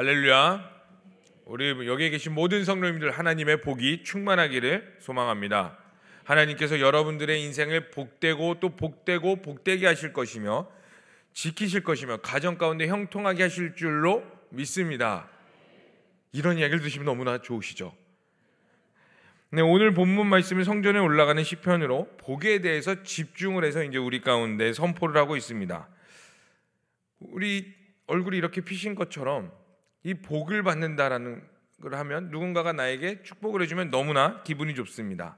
할렐루야. 0.00 0.66
우리 1.44 1.86
여기에 1.86 2.08
계신 2.08 2.32
모든 2.32 2.64
성도님들 2.64 3.10
하나님의 3.10 3.60
복이 3.60 4.02
충만하기를 4.02 4.96
소망합니다. 4.98 5.76
하나님께서 6.24 6.80
여러분들의 6.80 7.42
인생을 7.42 7.90
복되고 7.90 8.60
또 8.60 8.76
복되고 8.76 9.42
복되게 9.42 9.86
하실 9.86 10.14
것이며 10.14 10.70
지키실 11.34 11.84
것이며 11.84 12.16
가정 12.22 12.56
가운데 12.56 12.86
형통하게 12.86 13.42
하실 13.42 13.74
줄로 13.74 14.24
믿습니다. 14.48 15.28
이런 16.32 16.56
이야기를 16.56 16.80
드시면 16.80 17.04
너무나 17.04 17.36
좋으시죠. 17.42 17.94
네, 19.50 19.60
오늘 19.60 19.92
본문 19.92 20.28
말씀은 20.28 20.64
성전에 20.64 20.98
올라가는 20.98 21.44
시편으로 21.44 22.08
복에 22.16 22.62
대해서 22.62 23.02
집중을 23.02 23.66
해서 23.66 23.84
이제 23.84 23.98
우리 23.98 24.22
가운데 24.22 24.72
선포를 24.72 25.20
하고 25.20 25.36
있습니다. 25.36 25.88
우리 27.18 27.74
얼굴이 28.06 28.38
이렇게 28.38 28.62
피신 28.62 28.94
것처럼 28.94 29.59
이 30.02 30.14
복을 30.14 30.62
받는다라는 30.62 31.42
걸 31.82 31.94
하면 31.94 32.30
누군가가 32.30 32.72
나에게 32.72 33.22
축복을 33.22 33.62
해주면 33.62 33.90
너무나 33.90 34.42
기분이 34.42 34.74
좋습니다. 34.74 35.36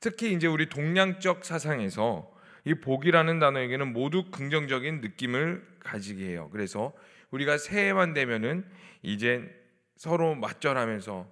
특히 0.00 0.32
이제 0.32 0.46
우리 0.46 0.68
동양적 0.68 1.44
사상에서 1.44 2.32
이 2.64 2.74
복이라는 2.74 3.38
단어에게는 3.38 3.92
모두 3.92 4.30
긍정적인 4.30 5.00
느낌을 5.00 5.66
가지게 5.80 6.26
해요. 6.26 6.48
그래서 6.52 6.92
우리가 7.30 7.58
새해만 7.58 8.14
되면은 8.14 8.64
이제 9.02 9.48
서로 9.96 10.34
맞절하면서 10.34 11.26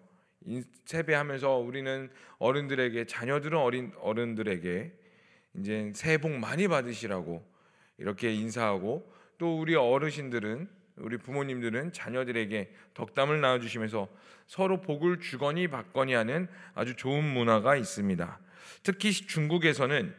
세배하면서 0.86 1.56
우리는 1.56 2.10
어른들에게 2.38 3.04
자녀들은 3.06 3.58
어린 3.58 3.92
어른들에게 4.00 4.92
이제 5.58 5.92
새해 5.94 6.18
복 6.18 6.32
많이 6.32 6.68
받으시라고 6.68 7.44
이렇게 7.98 8.32
인사하고 8.32 9.12
또 9.38 9.60
우리 9.60 9.74
어르신들은 9.74 10.68
우리 11.00 11.16
부모님들은 11.18 11.92
자녀들에게 11.92 12.72
덕담을 12.94 13.40
나눠주시면서 13.40 14.08
서로 14.46 14.80
복을 14.80 15.20
주거니 15.20 15.68
받거니 15.68 16.14
하는 16.14 16.48
아주 16.74 16.96
좋은 16.96 17.24
문화가 17.24 17.76
있습니다. 17.76 18.38
특히 18.82 19.12
중국에서는 19.12 20.14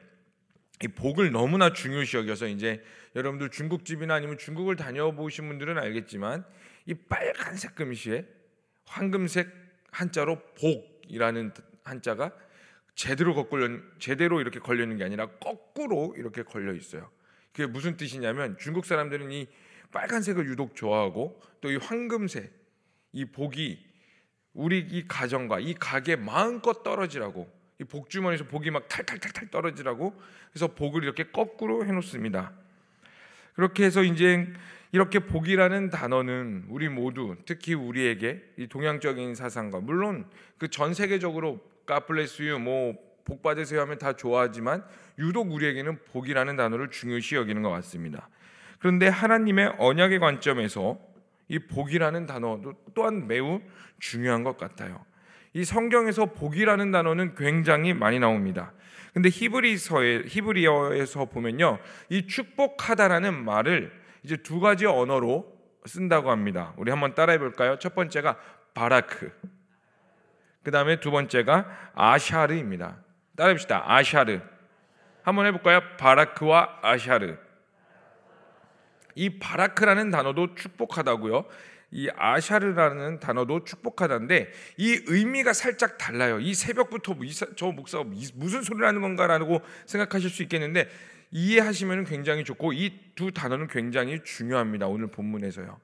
이 0.83 0.88
복을 0.88 1.31
너무나 1.31 1.73
중요시 1.73 2.17
여겨서 2.17 2.47
이제 2.47 2.83
여러분들 3.16 3.50
중국집이나 3.50 4.16
아니면 4.16 4.38
중국을 4.38 4.75
다녀보신 4.75 5.47
분들은 5.47 5.78
알겠지만 5.78 6.44
이 6.86 6.94
빨간색 6.94 7.75
금시에 7.75 8.25
황금색 8.86 9.50
한자로 9.91 10.39
복이라는 10.59 11.53
한자가 11.84 12.31
제대로 12.95 13.34
걸려 13.47 13.80
제대로 14.00 14.41
이렇게 14.41 14.59
걸려 14.59 14.84
있는 14.84 14.97
게 14.97 15.03
아니라 15.03 15.28
거꾸로 15.28 16.13
이렇게 16.17 16.44
걸려 16.44 16.73
있어요. 16.73 17.09
그게 17.52 17.66
무슨 17.67 17.97
뜻이냐면 17.97 18.58
중국 18.58 18.86
사람들은 18.86 19.31
이 19.31 19.47
빨간색을 19.92 20.47
유독 20.47 20.75
좋아하고 20.75 21.39
또 21.61 21.70
이 21.70 21.75
황금색 21.78 22.52
이 23.14 23.25
복이 23.25 23.86
우리 24.53 24.80
이 24.80 25.08
가정과 25.08 25.59
이 25.59 25.73
가게 25.73 26.16
마음껏 26.16 26.84
떨어지라고 26.84 27.50
이 27.80 27.84
복주머니에서 27.84 28.45
복이 28.45 28.72
막 28.72 28.88
탈탈탈탈 28.88 29.50
떨어지라고 29.50 30.14
그래서 30.52 30.67
복을 30.67 31.03
이렇게 31.03 31.23
거꾸로 31.31 31.86
해놓습니다. 31.86 32.52
그렇게 33.53 33.84
해서 33.86 34.03
이제 34.03 34.47
이렇게 34.92 35.19
복이라는 35.19 35.89
단어는 35.89 36.66
우리 36.69 36.89
모두 36.89 37.36
특히 37.45 37.73
우리에게 37.73 38.44
이 38.58 38.67
동양적인 38.67 39.36
사상과 39.36 39.80
물론 39.80 40.25
그 40.58 40.67
전 40.67 40.94
세계적으로 40.94 41.59
가플레스유 41.86 42.59
뭐복 42.59 43.42
받으세요 43.42 43.81
하면 43.81 43.97
다 43.97 44.14
좋아하지만 44.14 44.84
유독 45.19 45.52
우리에게는 45.52 46.00
복이라는 46.06 46.56
단어를 46.56 46.92
중요시 46.92 47.36
여기는 47.36 47.62
것 47.62 47.69
같습니다. 47.69 48.30
그런데 48.82 49.08
하나님의 49.08 49.76
언약의 49.78 50.20
관점에서 50.20 51.00
이 51.48 51.60
복이라는 51.60 52.26
단어도 52.26 52.74
또한 52.96 53.28
매우 53.28 53.62
중요한 54.00 54.44
것 54.44 54.58
같아요. 54.58 55.06
이 55.54 55.64
성경에서 55.64 56.28
복이라는 56.28 56.92
단어는 56.92 57.36
굉장히 57.36 57.94
많이 57.94 58.20
나옵니다. 58.20 58.74
근데 59.14 59.30
히브리서에 59.30 60.24
히브리어에서 60.26 61.25
보면요. 61.25 61.78
이 62.09 62.25
축복하다라는 62.25 63.46
말을 63.46 63.91
이제 64.24 64.38
두 64.38 64.59
가지 64.59 64.88
언어로 64.88 65.46
쓴다고 65.86 66.31
합니다. 66.31 66.74
우리 66.78 66.90
한번 66.90 67.14
따라해 67.14 67.38
볼까요? 67.38 67.78
첫 67.78 67.94
번째가 67.94 68.38
바라크. 68.74 69.31
그다음에 70.64 71.00
두 71.00 71.12
번째가 71.12 71.91
아샤르입니다. 71.94 72.97
따라해 73.36 73.53
봅시다. 73.53 73.84
아샤르. 73.86 74.40
한번 75.24 75.46
해 75.46 75.52
볼까요? 75.52 75.81
바라크와 75.97 76.80
아샤르. 76.81 77.50
이 79.16 79.39
바라크라는 79.39 80.09
단어도 80.09 80.55
축복하다고요. 80.55 81.45
이 81.91 82.09
아샤르라는 82.16 83.19
단어도 83.19 83.66
축복하다인데 83.66 84.51
이 84.77 85.01
의미가 85.07 85.53
살짝 85.53 85.97
달라요. 85.97 86.39
이 86.39 86.53
새벽부터 86.53 87.13
뭐저 87.16 87.72
목사가 87.73 88.05
무슨 88.35 88.61
소리를 88.61 88.88
하는 88.88 89.01
건가라고 89.01 89.61
생각하실 89.85 90.29
수 90.29 90.41
있겠는데 90.44 90.89
이해하시면 91.31 92.05
굉장히 92.05 92.44
좋고 92.44 92.73
이 92.73 93.11
두 93.22 93.31
단어는 93.31 93.67
굉장히 93.67 94.23
중요합니다. 94.23 94.88
오늘 94.88 95.05
본문에서요. 95.07 95.79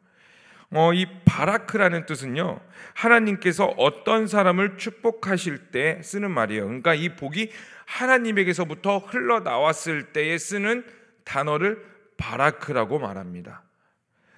어, 0.71 0.93
이 0.93 1.05
바라크라는 1.23 2.07
뜻은요 2.07 2.59
하나님께서 2.95 3.65
어떤 3.77 4.25
사람을 4.25 4.77
축복하실 4.77 5.69
때 5.71 6.01
쓰는 6.01 6.31
말이에요. 6.31 6.65
그러니까 6.65 6.95
이 6.95 7.09
복이 7.09 7.51
하나님에게서부터 7.85 8.97
흘러 8.97 9.41
나왔을 9.41 10.13
때에 10.13 10.37
쓰는 10.39 10.83
단어를 11.23 11.85
바라크라고 12.17 12.99
말합니다. 12.99 13.63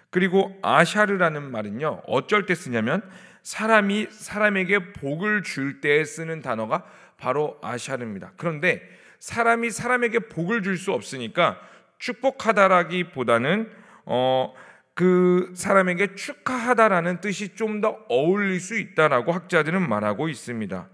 그리고 0.09 0.57
아샤르라는 0.61 1.51
말은요 1.51 2.01
어쩔 2.07 2.45
때 2.45 2.55
쓰냐면 2.55 3.01
사람이 3.43 4.07
사람에게 4.11 4.93
복을 4.93 5.43
줄 5.43 5.81
때 5.81 6.03
쓰는 6.03 6.41
단어가 6.41 6.83
바로 7.17 7.57
아샤르입니다. 7.61 8.33
그런데 8.37 8.81
사람이 9.19 9.69
사람에게 9.69 10.19
복을 10.19 10.63
줄 10.63 10.77
수 10.77 10.91
없으니까 10.93 11.59
축복하다라기보다는 11.99 13.69
어, 14.05 14.53
그 14.93 15.51
사람에게 15.55 16.15
축하하다라는 16.15 17.21
뜻이 17.21 17.55
좀 17.55 17.81
더 17.81 17.99
어울릴 18.09 18.59
수 18.59 18.77
있다라고 18.77 19.31
학자들은 19.31 19.87
말하고 19.87 20.27
있습니다. 20.27 20.89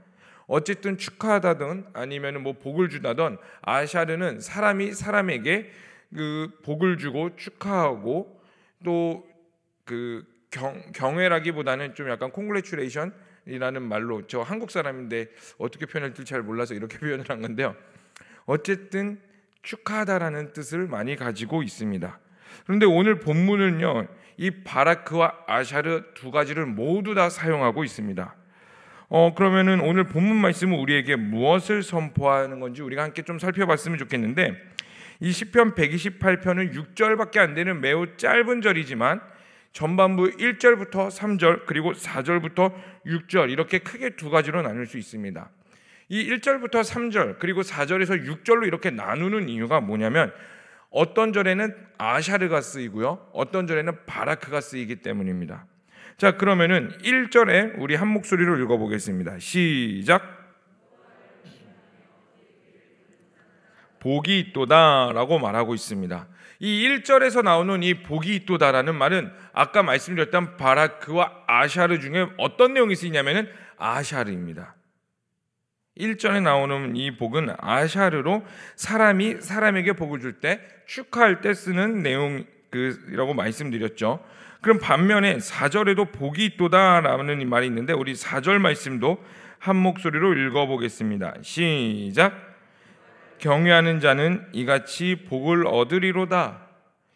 어쨌든 0.48 0.98
축하하다든 0.98 1.88
아니면 1.94 2.44
뭐 2.44 2.54
복을 2.54 2.90
주다든 2.90 3.38
아샤르는 3.64 4.42
사람이 4.42 4.94
사람에게 4.94 5.72
그 6.16 6.50
복을 6.64 6.98
주고 6.98 7.36
축하하고 7.36 8.42
또그 8.86 10.26
경외라기보다는 10.94 11.96
좀 11.96 12.10
약간 12.10 12.32
콩글레츄레이션이라는 12.32 13.82
말로 13.82 14.26
저 14.28 14.42
한국 14.42 14.72
사람인데 14.72 15.28
어떻게 15.58 15.86
표현할지 15.86 16.24
잘 16.24 16.42
몰라서 16.42 16.74
이렇게 16.74 16.98
표현을 17.00 17.30
한 17.30 17.42
건데요. 17.42 17.76
어쨌든 18.46 19.20
축하하다라는 19.64 20.54
뜻을 20.54 20.88
많이 20.88 21.18
가지고 21.18 21.64
있습니다. 21.64 22.20
그런데 22.66 22.86
오늘 22.86 23.20
본문은요, 23.20 24.08
이 24.38 24.52
바라크와 24.64 25.34
아샤르 25.48 26.14
두 26.14 26.32
가지를 26.32 26.66
모두 26.66 27.14
다 27.14 27.30
사용하고 27.30 27.84
있습니다. 27.84 28.36
어, 29.10 29.34
그러면은 29.36 29.82
오늘 29.82 30.06
본문 30.06 30.38
말씀은 30.38 30.78
우리에게 30.78 31.16
무엇을 31.16 31.84
선포하는 31.84 32.60
건지 32.60 32.82
우리가 32.82 33.04
함께 33.04 33.24
좀 33.24 33.40
살펴봤으면 33.40 33.98
좋겠는데 33.98 34.75
이 35.20 35.32
시편 35.32 35.76
128편은 35.76 36.74
6절밖에 36.74 37.38
안 37.38 37.54
되는 37.54 37.80
매우 37.80 38.16
짧은 38.18 38.62
절이지만 38.62 39.22
전반부 39.72 40.30
1절부터 40.32 41.10
3절 41.10 41.66
그리고 41.66 41.94
4절부터 41.94 42.74
6절 43.06 43.50
이렇게 43.52 43.80
크게 43.80 44.12
두 44.12 44.30
가지로 44.30 44.62
나눌 44.62 44.86
수 44.86 44.98
있습니다. 44.98 45.50
이 46.10 46.30
1절부터 46.30 46.82
3절 46.84 47.40
그리고 47.40 47.62
4절에서 47.62 48.26
6절로 48.26 48.68
이렇게 48.68 48.90
나누는 48.90 49.50
이유가 49.50 49.82
뭐냐면 49.82 50.32
어떤 50.92 51.34
절에는 51.34 51.76
아샤르가 51.98 52.62
쓰이고요. 52.62 53.30
어떤 53.34 53.68
절에는 53.68 54.06
바라크가 54.06 54.62
쓰이기 54.62 54.98
때문입니다. 54.98 55.66
자, 56.18 56.38
그러면은 56.38 56.92
1절에 57.00 57.74
우리 57.78 57.96
한 57.96 58.08
목소리로 58.08 58.58
읽어 58.60 58.78
보겠습니다. 58.78 59.40
시작. 59.40 60.35
복이 64.06 64.40
있도다라고 64.40 65.40
말하고 65.40 65.74
있습니다. 65.74 66.28
이 66.60 66.88
1절에서 66.88 67.42
나오는 67.42 67.82
이 67.82 68.04
복이 68.04 68.36
있도다라는 68.36 68.94
말은 68.94 69.32
아까 69.52 69.82
말씀드렸던 69.82 70.58
바라크와 70.58 71.46
아샤르 71.48 72.00
중에 72.00 72.28
어떤 72.38 72.76
내용이 72.76 72.96
쓰이냐면은 72.96 73.50
아샤르입니다. 73.78 74.76
1절에 75.98 76.44
나오는 76.44 76.96
이 76.96 77.18
복은 77.18 77.56
아샤르로 77.58 78.44
사람이 78.76 79.38
사람에게 79.42 79.94
복을 79.94 80.20
줄 80.20 80.40
때 80.40 80.62
축하할 80.86 81.42
때 81.42 81.56
쓰는 81.56 82.04
내용이라고 82.04 83.34
말씀드렸죠. 83.34 84.24
그럼 84.62 84.78
반면에 84.78 85.38
4절에도 85.38 86.12
복이 86.12 86.46
있도다라는 86.46 87.50
말이 87.50 87.66
있는데 87.66 87.92
우리 87.94 88.14
4절 88.14 88.60
말씀도 88.60 89.18
한 89.58 89.76
목소리로 89.78 90.36
읽어 90.36 90.68
보겠습니다. 90.68 91.38
시작. 91.42 92.55
경외하는 93.40 94.00
자는 94.00 94.46
이같이 94.54 95.26
복을 95.28 95.68
얻으리로다. 95.68 96.62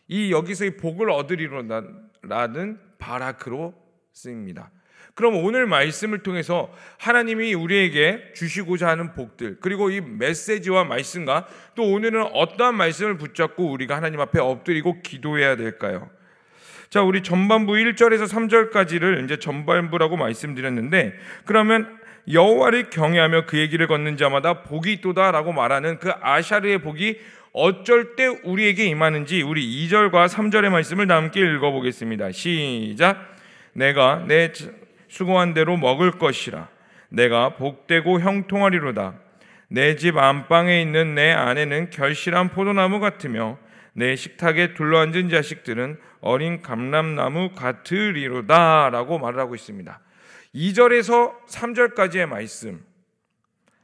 이 0.08 0.32
여기서 0.32 0.66
이 0.66 0.78
복을 0.78 1.10
얻으리로다라는 1.10 2.80
바라크로 2.98 3.74
쓰입니다. 4.12 4.72
그럼 5.16 5.44
오늘 5.44 5.66
말씀을 5.66 6.20
통해서 6.20 6.74
하나님이 6.98 7.54
우리에게 7.54 8.32
주시고자 8.36 8.88
하는 8.88 9.14
복들 9.14 9.58
그리고 9.60 9.90
이 9.90 10.00
메시지와 10.00 10.86
말씀과 10.86 11.48
또 11.76 11.84
오늘은 11.84 12.24
어떠한 12.34 12.76
말씀을 12.76 13.18
붙잡고 13.18 13.70
우리가 13.70 13.98
하나님 13.98 14.22
앞에 14.22 14.40
엎드리고 14.40 15.02
기도해야 15.02 15.58
될까요? 15.58 16.10
자, 16.90 17.04
우리 17.04 17.22
전반부 17.22 17.74
1절에서 17.74 18.28
3절까지를 18.28 19.26
이제 19.26 19.38
전반부라고 19.38 20.18
말씀드렸는데 20.18 21.14
그러면 21.46 21.99
여호와를 22.32 22.90
경외하며 22.90 23.46
그의 23.46 23.70
길을 23.70 23.88
걷는 23.88 24.18
자마다 24.18 24.64
복이 24.64 24.94
있도다라고 24.94 25.54
말하는 25.54 26.00
그 26.00 26.12
아샤르의 26.22 26.80
복이 26.80 27.20
어쩔 27.54 28.16
때 28.16 28.28
우리에게 28.28 28.86
임하는지 28.86 29.42
우리 29.42 29.88
2절과 29.88 30.28
3절의 30.28 30.70
말씀을 30.70 31.12
함께 31.12 31.40
읽어보겠습니다. 31.42 32.32
시작. 32.32 33.36
내가 33.74 34.24
내 34.28 34.52
수고한 35.08 35.54
대로 35.54 35.78
먹을 35.78 36.12
것이라. 36.12 36.68
내가 37.10 37.56
복되고 37.56 38.20
형통하리로다. 38.20 39.16
내 39.70 39.96
집 39.96 40.18
안방에 40.18 40.82
있는 40.82 41.16
내 41.16 41.32
아내는 41.32 41.90
결실한 41.92 42.50
포도나무 42.50 43.00
같으며 43.00 43.58
내 43.94 44.16
식탁에 44.16 44.74
둘러앉은 44.74 45.30
자식들은 45.30 45.98
어린 46.22 46.62
감람나무 46.62 47.52
같으리로다라고 47.54 49.20
말을 49.20 49.40
하고 49.40 49.56
있습니다. 49.56 50.00
2절에서 50.56 51.46
3절까지의 51.48 52.26
말씀. 52.28 52.84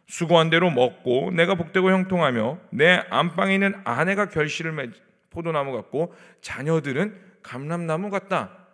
수고한 0.08 0.50
대로 0.50 0.70
먹고 0.70 1.32
내가 1.32 1.56
복되고 1.56 1.92
형통하며 1.92 2.60
내 2.72 3.04
안방에 3.10 3.54
있는 3.56 3.74
아내가 3.84 4.30
결실을 4.30 4.72
맺 4.72 4.92
포도나무 5.30 5.74
같고 5.74 6.14
자녀들은 6.42 7.20
감람나무 7.42 8.10
같다. 8.10 8.68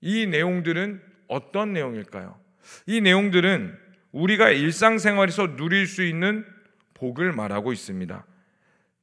이 0.00 0.26
내용들은 0.26 1.02
어떤 1.26 1.72
내용일까요? 1.72 2.38
이 2.86 3.00
내용들은 3.00 3.76
우리가 4.12 4.50
일상생활에서 4.50 5.56
누릴 5.56 5.86
수 5.86 6.02
있는 6.02 6.46
복을 6.94 7.32
말하고 7.32 7.72
있습니다. 7.72 8.24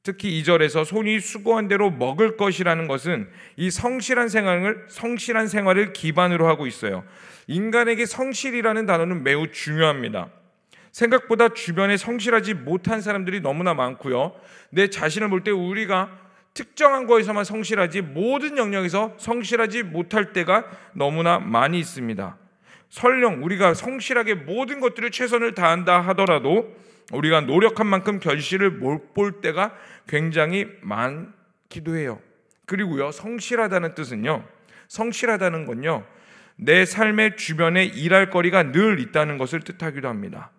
특히 0.06 0.40
2절에서 0.40 0.84
손이 0.84 1.18
수고한 1.18 1.66
대로 1.66 1.90
먹을 1.90 2.36
것이라는 2.36 2.86
것은 2.86 3.28
이 3.56 3.72
성실한 3.72 4.28
생활을 4.28 4.84
성실한 4.88 5.48
생활을 5.48 5.92
기반으로 5.92 6.46
하고 6.46 6.68
있어요. 6.68 7.02
인간에게 7.48 8.06
성실이라는 8.06 8.86
단어는 8.86 9.24
매우 9.24 9.50
중요합니다. 9.50 10.28
생각보다 10.92 11.48
주변에 11.48 11.96
성실하지 11.96 12.54
못한 12.54 13.00
사람들이 13.00 13.40
너무나 13.40 13.74
많고요. 13.74 14.36
내 14.70 14.90
자신을 14.90 15.28
볼 15.28 15.42
때 15.42 15.50
우리가 15.50 16.16
특정한 16.54 17.08
거에서만 17.08 17.42
성실하지 17.42 18.02
모든 18.02 18.58
영역에서 18.58 19.14
성실하지 19.18 19.82
못할 19.82 20.32
때가 20.32 20.66
너무나 20.92 21.40
많이 21.40 21.80
있습니다. 21.80 22.38
설령 22.90 23.42
우리가 23.42 23.74
성실하게 23.74 24.34
모든 24.34 24.78
것들을 24.78 25.10
최선을 25.10 25.54
다한다 25.56 26.00
하더라도 26.00 26.72
우리가 27.12 27.42
노력한 27.42 27.86
만큼 27.86 28.18
결실을 28.18 28.70
못 28.70 29.14
볼 29.14 29.40
때가 29.40 29.74
굉장히 30.06 30.66
많기도 30.82 31.96
해요. 31.96 32.20
그리고요, 32.66 33.12
성실하다는 33.12 33.94
뜻은요, 33.94 34.44
성실하다는 34.88 35.66
건요, 35.66 36.04
내 36.56 36.84
삶의 36.84 37.36
주변에 37.36 37.84
일할 37.84 38.30
거리가 38.30 38.72
늘 38.72 38.98
있다는 39.00 39.38
것을 39.38 39.60
뜻하기도 39.60 40.08
합니다. 40.08 40.50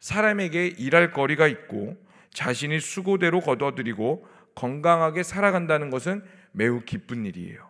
사람에게 0.00 0.66
일할 0.66 1.12
거리가 1.12 1.46
있고 1.46 1.96
자신이 2.32 2.80
수고대로 2.80 3.40
거둬들이고 3.40 4.26
건강하게 4.54 5.22
살아간다는 5.22 5.90
것은 5.90 6.22
매우 6.52 6.80
기쁜 6.84 7.26
일이에요. 7.26 7.69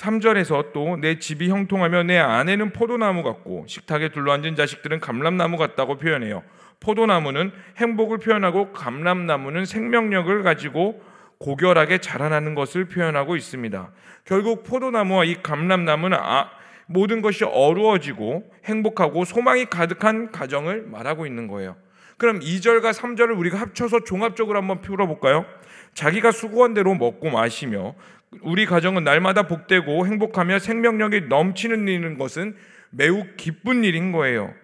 3절에서 0.00 0.72
또 0.72 0.96
내 0.96 1.18
집이 1.18 1.48
형통하며 1.50 2.04
내 2.04 2.18
아내는 2.18 2.72
포도나무 2.72 3.22
같고 3.22 3.64
식탁에 3.68 4.08
둘러앉은 4.10 4.56
자식들은 4.56 5.00
감람나무 5.00 5.56
같다고 5.56 5.98
표현해요. 5.98 6.42
포도나무는 6.80 7.52
행복을 7.76 8.18
표현하고 8.18 8.72
감람나무는 8.72 9.66
생명력을 9.66 10.42
가지고 10.42 11.02
고결하게 11.38 11.98
자라나는 11.98 12.54
것을 12.54 12.86
표현하고 12.86 13.36
있습니다. 13.36 13.92
결국 14.24 14.64
포도나무와 14.64 15.24
이 15.24 15.42
감람나무는 15.42 16.16
아, 16.20 16.50
모든 16.86 17.22
것이 17.22 17.44
어루어지고 17.44 18.50
행복하고 18.64 19.24
소망이 19.24 19.66
가득한 19.66 20.32
가정을 20.32 20.86
말하고 20.86 21.26
있는 21.26 21.46
거예요. 21.46 21.76
그럼 22.18 22.40
2절과 22.40 22.92
3절을 22.92 23.38
우리가 23.38 23.58
합쳐서 23.58 24.00
종합적으로 24.00 24.58
한번 24.58 24.80
풀어볼까요? 24.82 25.46
자기가 25.94 26.32
수고한 26.32 26.74
대로 26.74 26.94
먹고 26.94 27.30
마시며 27.30 27.94
우리 28.42 28.64
가정은 28.64 29.04
날마다 29.04 29.48
복되고 29.48 30.06
행복하며 30.06 30.60
생명력이 30.60 31.22
넘치는 31.22 31.88
일인 31.88 32.16
것은 32.16 32.56
매우 32.90 33.26
기쁜 33.36 33.84
일인 33.84 34.12
거예요. 34.12 34.54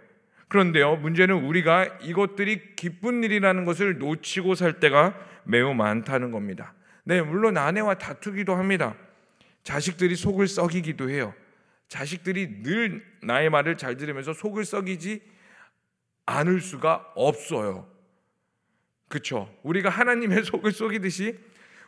그런데요, 0.48 0.96
문제는 0.96 1.44
우리가 1.44 1.84
이것들이 2.02 2.76
기쁜 2.76 3.24
일이라는 3.24 3.64
것을 3.64 3.98
놓치고 3.98 4.54
살 4.54 4.78
때가 4.78 5.14
매우 5.44 5.74
많다는 5.74 6.30
겁니다. 6.30 6.74
네, 7.04 7.20
물론 7.20 7.56
아내와 7.56 7.94
다투기도 7.94 8.54
합니다. 8.54 8.94
자식들이 9.64 10.14
속을 10.14 10.46
썩이기도 10.46 11.10
해요. 11.10 11.34
자식들이 11.88 12.62
늘 12.62 13.04
나의 13.22 13.50
말을 13.50 13.76
잘 13.76 13.96
들으면서 13.96 14.32
속을 14.32 14.64
썩이지 14.64 15.22
않을 16.26 16.60
수가 16.60 17.12
없어요. 17.16 17.88
그렇죠? 19.08 19.52
우리가 19.62 19.88
하나님의 19.88 20.44
속을 20.46 20.72
썩이듯이 20.72 21.38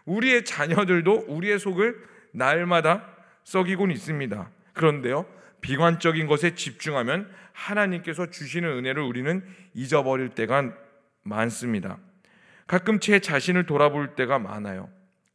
우리의 0.09 0.45
자녀들도 0.45 1.27
우리의 1.29 1.59
속을 1.59 2.03
날마다 2.33 3.05
썩이곤 3.45 3.91
있습니다. 3.91 4.51
그런데요, 4.73 5.27
비관적인 5.61 6.27
것에 6.27 6.55
집중하면 6.55 7.31
하나님께서 7.53 8.27
주시는 8.27 8.69
은혜를 8.69 9.03
우리는 9.03 9.45
잊어버릴 9.75 10.31
때가 10.31 10.73
많습니다. 11.23 11.99
가끔 12.67 13.01
제 13.01 13.19
자신을 13.19 13.67
돌아볼 13.67 14.15
때가 14.15 14.39
많아요. 14.39 14.91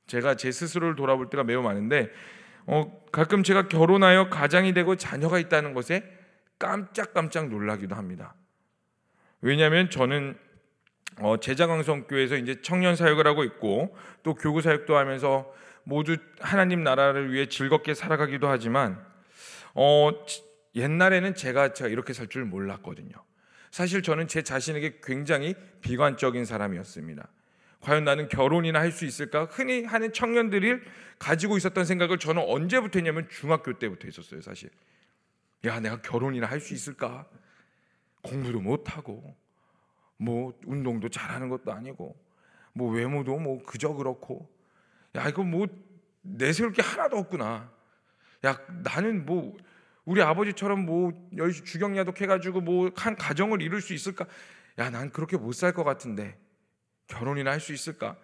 제가 0.07 0.35
제 0.35 0.51
스스로를 0.51 0.95
돌아볼 0.95 1.29
때가 1.29 1.43
매우 1.43 1.61
많은데, 1.61 2.09
어, 2.65 3.03
가끔 3.11 3.43
제가 3.43 3.67
결혼하여 3.67 4.29
가장이 4.29 4.73
되고 4.73 4.95
자녀가 4.95 5.39
있다는 5.39 5.73
것에 5.73 6.03
깜짝깜짝 6.57 7.49
놀라기도 7.49 7.95
합니다. 7.95 8.35
왜냐하면 9.41 9.89
저는 9.89 10.37
어, 11.19 11.37
제자강성교회에서 11.39 12.37
이제 12.37 12.61
청년 12.61 12.95
사역을 12.95 13.27
하고 13.27 13.43
있고 13.43 13.95
또 14.23 14.33
교구 14.35 14.61
사역도 14.61 14.97
하면서 14.97 15.51
모두 15.83 16.17
하나님 16.39 16.83
나라를 16.83 17.31
위해 17.31 17.47
즐겁게 17.47 17.93
살아가기도 17.93 18.47
하지만 18.47 19.03
어, 19.75 20.09
옛날에는 20.75 21.35
제가 21.35 21.73
제가 21.73 21.89
이렇게 21.89 22.13
살 22.13 22.27
줄 22.27 22.45
몰랐거든요. 22.45 23.11
사실 23.69 24.01
저는 24.01 24.27
제 24.27 24.41
자신에게 24.43 24.99
굉장히 25.03 25.55
비관적인 25.81 26.45
사람이었습니다. 26.45 27.27
과연 27.81 28.05
나는 28.05 28.29
결혼이나 28.29 28.79
할 28.79 28.91
수 28.91 29.03
있을까? 29.05 29.45
흔히 29.45 29.83
하는 29.83 30.13
청년들이 30.13 30.79
가지고 31.19 31.57
있었던 31.57 31.83
생각을 31.83 32.17
저는 32.17 32.43
언제부터 32.47 32.99
했냐면 32.99 33.27
중학교 33.29 33.77
때부터 33.77 34.05
했었어요, 34.05 34.41
사실. 34.41 34.69
야, 35.65 35.79
내가 35.79 36.01
결혼이나 36.01 36.47
할 36.47 36.59
수 36.61 36.73
있을까? 36.73 37.27
공부도 38.21 38.61
못 38.61 38.95
하고 38.95 39.35
뭐 40.23 40.53
운동도 40.65 41.09
잘하는 41.09 41.49
것도 41.49 41.71
아니고 41.73 42.15
뭐 42.73 42.91
외모도 42.91 43.37
뭐 43.39 43.63
그저 43.63 43.93
그렇고 43.93 44.49
야 45.15 45.27
이거 45.27 45.43
뭐 45.43 45.67
내세울 46.21 46.71
게 46.71 46.81
하나도 46.81 47.17
없구나. 47.17 47.71
야 48.45 48.59
나는 48.83 49.25
뭐 49.25 49.55
우리 50.05 50.21
아버지처럼 50.21 50.85
뭐 50.85 51.11
주경야독 51.65 52.19
해가지고 52.21 52.61
뭐 52.61 52.89
한 52.95 53.15
가정을 53.15 53.61
이룰 53.61 53.81
수 53.81 53.93
있을까? 53.93 54.25
야 54.79 54.89
난 54.89 55.09
그렇게 55.11 55.37
못 55.37 55.53
살 55.53 55.73
것 55.73 55.83
같은데 55.83 56.37
결혼이나 57.07 57.51
할 57.51 57.59
수 57.59 57.73
있을까? 57.73 58.17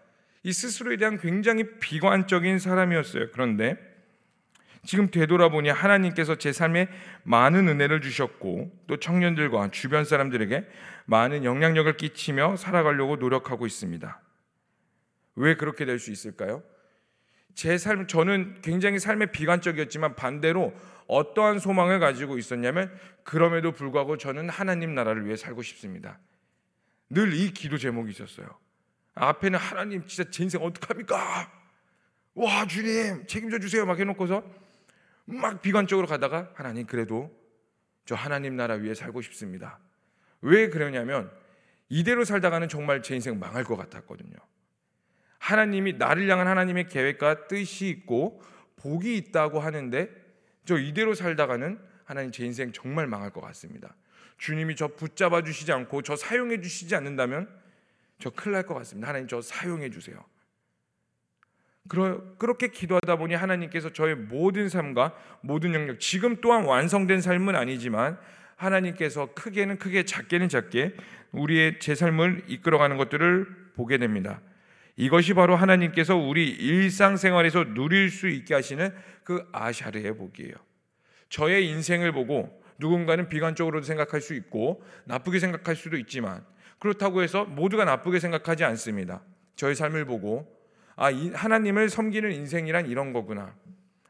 이 0.44 0.52
스스로에 0.54 0.98
대한 0.98 1.18
굉장히 1.18 1.80
비관적인 1.80 2.60
사람이었어요. 2.60 3.32
그런데 3.32 3.78
지금 4.86 5.12
되돌아보니 5.12 5.70
하나님께서 5.70 6.36
제 6.36 6.52
삶에 6.54 6.88
많은 7.24 7.68
은혜를 7.68 8.02
주셨고 8.02 8.72
또 8.88 8.98
청년들과 8.98 9.72
주변 9.72 10.06
사람들에게 10.06 10.66
많은 11.06 11.44
영향력을 11.44 11.96
끼치며 11.98 12.56
살아가려고 12.56 13.18
노력하고 13.18 13.66
있습니다. 13.66 14.22
왜 15.36 15.56
그렇게 15.56 15.86
될 15.86 16.00
수 16.00 16.12
있을까요? 16.12 16.64
제 17.56 17.78
삶, 17.78 18.08
저는 18.08 18.62
굉장히 18.62 19.00
삶에 19.00 19.28
비관적이었지만 19.28 20.16
반대로 20.16 20.74
어떠한 21.08 21.60
소망을 21.60 22.00
가지고 22.00 22.38
있었냐면 22.38 22.92
그럼에도 23.24 23.72
불구하고 23.72 24.18
저는 24.18 24.50
하나님 24.50 24.94
나라를 24.96 25.26
위해 25.26 25.36
살고 25.36 25.62
싶습니다. 25.64 26.20
늘 27.10 27.34
이 27.34 27.52
기도 27.52 27.78
제목이 27.78 28.12
있었어요. 28.12 28.48
앞에는 29.16 29.58
하나님 29.60 30.06
진짜 30.06 30.30
제 30.30 30.44
인생 30.44 30.62
어떡합니까? 30.62 31.52
와 32.36 32.68
주님 32.68 33.26
책임져 33.28 33.60
주세요 33.60 33.86
막 33.86 34.00
해놓고서 34.00 34.44
막 35.30 35.62
비관적으로 35.62 36.08
가다가 36.08 36.52
하나님 36.56 36.86
그래도 36.86 37.32
저 38.06 38.16
하나님 38.16 38.56
나라 38.56 38.76
위에 38.76 38.94
살고 38.94 39.22
싶습니다. 39.22 39.80
왜 40.42 40.70
그러냐면 40.70 41.32
이대로 41.90 42.24
살다가는 42.24 42.68
정말 42.68 43.02
제 43.02 43.16
인생 43.16 43.40
망할 43.40 43.64
것 43.64 43.76
같았거든요. 43.76 44.36
하나님이 45.40 45.94
나를 45.94 46.30
향한 46.30 46.48
하나님의 46.48 46.88
계획과 46.88 47.48
뜻이 47.48 47.88
있고 47.90 48.42
복이 48.78 49.16
있다고 49.18 49.60
하는데 49.60 50.10
저 50.66 50.78
이대로 50.78 51.14
살다가는 51.14 51.80
하나님 52.04 52.32
제 52.32 52.46
인생 52.46 52.72
정말 52.72 53.08
망할 53.08 53.30
것 53.32 53.42
같습니다. 53.42 53.96
주님이 54.38 54.76
저 54.76 54.88
붙잡아 54.88 55.44
주시지 55.44 55.72
않고 55.72 56.02
저 56.02 56.16
사용해 56.16 56.62
주시지 56.62 56.96
않는다면 56.96 57.50
저 58.20 58.30
큰일 58.30 58.54
날 58.54 58.64
것 58.64 58.74
같습니다. 58.76 59.08
하나님 59.08 59.28
저 59.28 59.42
사용해 59.42 59.90
주세요. 59.90 60.24
그렇게 61.90 62.68
기도하다 62.68 63.18
보니 63.18 63.34
하나님께서 63.34 63.92
저의 63.92 64.16
모든 64.16 64.70
삶과 64.70 65.14
모든 65.42 65.74
영역, 65.74 66.00
지금 66.00 66.38
또한 66.40 66.66
완성된 66.66 67.20
삶은 67.20 67.56
아니지만 67.56 68.18
하나님께서 68.56 69.34
크게는 69.34 69.80
크게 69.80 70.06
작게는 70.06 70.50
작게 70.50 70.94
우리의 71.32 71.80
제 71.80 71.96
삶을 71.96 72.44
이끌어가는 72.48 72.98
것들을 72.98 73.48
보게 73.76 73.98
됩니다. 73.98 74.42
이것이 74.98 75.34
바로 75.34 75.56
하나님께서 75.56 76.16
우리 76.16 76.50
일상생활에서 76.50 77.74
누릴 77.74 78.12
수 78.12 78.28
있게 78.28 78.54
하시는 78.54 78.94
그 79.24 79.48
아샤르의 79.52 80.18
복이에요. 80.18 80.54
저의 81.30 81.68
인생을 81.70 82.12
보고 82.12 82.62
누군가는 82.78 83.30
비관적으로도 83.30 83.86
생각할 83.86 84.22
수 84.22 84.34
있고 84.36 84.84
나쁘게 85.06 85.40
생각할 85.40 85.76
수도 85.76 85.98
있지만 85.98 86.44
그렇다고 86.80 87.24
해서 87.24 87.46
모두가 87.46 87.86
나쁘게 87.86 88.20
생각하지 88.20 88.64
않습니다. 88.66 89.22
저의 89.56 89.76
삶을 89.76 90.06
보고 90.06 90.59
아 91.02 91.14
하나님을 91.14 91.90
섬기는 91.90 92.30
인생이란 92.30 92.88
이런 92.88 93.14
거구나. 93.14 93.56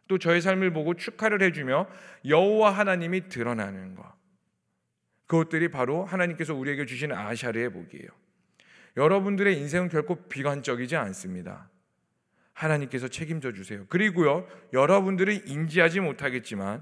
또 0.07 0.17
저의 0.17 0.41
삶을 0.41 0.73
보고 0.73 0.95
축하를 0.95 1.43
해주며 1.43 1.87
여호와 2.25 2.71
하나님이 2.71 3.29
드러나는 3.29 3.93
것. 3.93 4.11
그것들이 5.27 5.69
바로 5.69 6.03
하나님께서 6.03 6.55
우리에게 6.55 6.87
주시는 6.87 7.15
아샤르의 7.15 7.71
복이에요. 7.71 8.07
여러분들의 8.97 9.55
인생은 9.55 9.89
결코 9.89 10.15
비관적이지 10.15 10.95
않습니다. 10.95 11.69
하나님께서 12.53 13.07
책임져 13.07 13.53
주세요. 13.53 13.85
그리고요, 13.87 14.47
여러분들이 14.73 15.43
인지하지 15.45 15.99
못하겠지만 15.99 16.81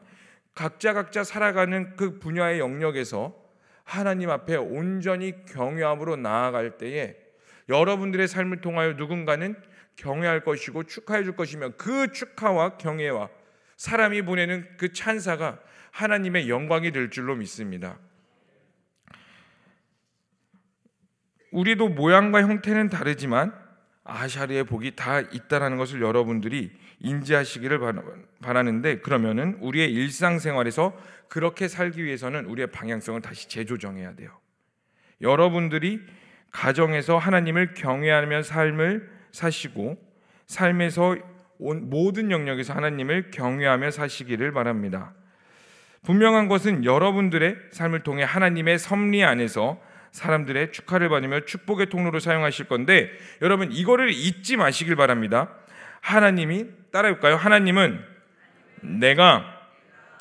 각자 0.55 0.93
각자 0.93 1.25
살아가는 1.25 1.97
그 1.97 2.17
분야의 2.19 2.59
영역에서 2.59 3.35
하나님 3.83 4.29
앞에 4.29 4.55
온전히 4.55 5.45
경외함으로 5.47 6.15
나아갈 6.15 6.77
때에 6.77 7.17
여러분들의 7.67 8.25
삶을 8.29 8.61
통하여 8.61 8.93
누군가는 8.93 9.55
경외할 9.97 10.43
것이고 10.43 10.83
축하해 10.83 11.23
줄 11.23 11.35
것이며 11.35 11.71
그 11.77 12.11
축하와 12.11 12.77
경외와 12.77 13.29
사람이 13.75 14.23
보내는 14.23 14.65
그 14.77 14.93
찬사가 14.93 15.59
하나님의 15.91 16.49
영광이 16.49 16.91
될 16.91 17.09
줄로 17.09 17.35
믿습니다. 17.35 17.97
우리도 21.51 21.89
모양과 21.89 22.43
형태는 22.43 22.89
다르지만 22.89 23.53
아샤리의 24.03 24.63
복이 24.65 24.95
다 24.95 25.19
있다라는 25.19 25.77
것을 25.77 26.01
여러분들이 26.01 26.71
인지하시기를 26.99 27.79
바라는데 28.41 28.99
그러면은 28.99 29.57
우리의 29.59 29.91
일상생활에서 29.91 30.97
그렇게 31.27 31.67
살기 31.67 32.03
위해서는 32.03 32.45
우리의 32.45 32.71
방향성을 32.71 33.21
다시 33.21 33.49
재조정해야 33.49 34.15
돼요. 34.15 34.31
여러분들이 35.21 36.01
가정에서 36.51 37.17
하나님을 37.17 37.73
경외하며 37.73 38.43
삶을 38.43 39.16
사시고 39.31 39.97
삶에서 40.45 41.17
모든 41.57 42.31
영역에서 42.31 42.73
하나님을 42.73 43.31
경외하며 43.31 43.91
사시기를 43.91 44.51
바랍니다. 44.51 45.13
분명한 46.03 46.47
것은 46.47 46.85
여러분들의 46.85 47.55
삶을 47.71 48.03
통해 48.03 48.23
하나님의 48.23 48.79
섭리 48.79 49.23
안에서 49.23 49.81
사람들의 50.11 50.71
축하를 50.71 51.09
받으며 51.09 51.41
축복의 51.41 51.87
통로로 51.89 52.19
사용하실 52.19 52.67
건데 52.67 53.11
여러분 53.41 53.71
이거를 53.71 54.11
잊지 54.11 54.57
마시길 54.57 54.95
바랍니다. 54.95 55.53
하나님이 56.01 56.67
따라해볼까요? 56.91 57.35
하나님은 57.35 57.99
내가 58.81 59.45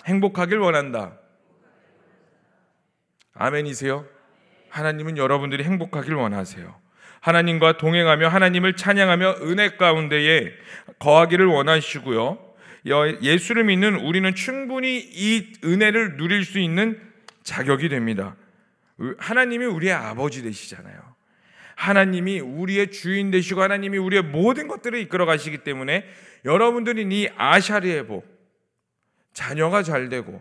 행복하길 0.06 0.58
원한다. 0.58 1.18
아멘이세요? 3.34 4.06
하나님은 4.70 5.16
여러분들이 5.16 5.64
행복하길 5.64 6.14
원하세요. 6.14 6.86
하나님과 7.26 7.76
동행하며 7.76 8.28
하나님을 8.28 8.76
찬양하며 8.76 9.38
은혜 9.42 9.71
가운데에 9.71 10.52
거하기를 11.00 11.45
원하시고요. 11.47 12.38
예수를 13.21 13.64
믿는 13.64 13.97
우리는 13.97 14.33
충분히 14.37 14.99
이 14.99 15.52
은혜를 15.64 16.18
누릴 16.18 16.45
수 16.45 16.61
있는 16.61 17.00
자격이 17.42 17.88
됩니다. 17.88 18.37
하나님이 19.18 19.64
우리의 19.64 19.92
아버지 19.92 20.45
되시잖아요. 20.45 20.95
하나님이 21.75 22.38
우리의 22.38 22.92
주인 22.92 23.33
되시고 23.33 23.61
하나님이 23.61 23.99
우리의 23.99 24.23
모든 24.23 24.68
것들을 24.68 24.97
이끌어 25.00 25.26
가시기 25.26 25.59
때문에 25.59 26.04
여러분들이 26.45 27.02
이 27.11 27.28
아샤리의 27.37 28.06
복, 28.06 28.25
자녀가 29.33 29.83
잘 29.83 30.09
되고 30.09 30.40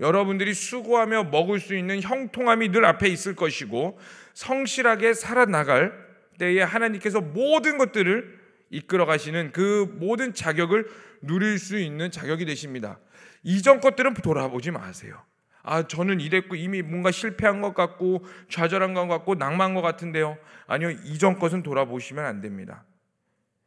여러분들이 0.00 0.54
수고하며 0.54 1.24
먹을 1.30 1.60
수 1.60 1.76
있는 1.76 2.02
형통함이 2.02 2.70
늘 2.70 2.84
앞에 2.84 3.08
있을 3.08 3.36
것이고 3.36 3.98
성실하게 4.34 5.14
살아나갈 5.14 6.05
때에 6.38 6.62
하나님께서 6.62 7.20
모든 7.20 7.78
것들을 7.78 8.38
이끌어 8.70 9.06
가시는 9.06 9.52
그 9.52 9.94
모든 9.98 10.34
자격을 10.34 10.88
누릴 11.22 11.58
수 11.58 11.78
있는 11.78 12.10
자격이 12.10 12.44
되십니다. 12.44 12.98
이전 13.42 13.80
것들은 13.80 14.14
돌아보지 14.14 14.70
마세요. 14.70 15.22
아, 15.62 15.86
저는 15.86 16.20
이랬고 16.20 16.54
이미 16.54 16.82
뭔가 16.82 17.10
실패한 17.10 17.60
것 17.60 17.74
같고 17.74 18.24
좌절한 18.48 18.94
것 18.94 19.08
같고 19.08 19.34
낭만한 19.34 19.74
것 19.74 19.82
같은데요. 19.82 20.38
아니요, 20.66 20.90
이전 20.90 21.38
것은 21.38 21.62
돌아보시면 21.62 22.24
안 22.24 22.40
됩니다. 22.40 22.84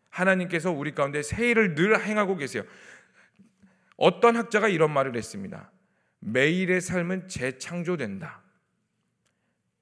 하나님께서 0.10 0.72
우리 0.72 0.94
가운데 0.94 1.22
새 1.22 1.50
일을 1.50 1.76
늘 1.76 2.02
행하고 2.02 2.38
계세요. 2.38 2.64
어떤 3.98 4.38
학자가 4.38 4.70
이런 4.70 4.92
말을 4.92 5.16
했습니다. 5.16 5.72
매일의 6.20 6.82
삶은 6.82 7.28
재창조된다. 7.28 8.42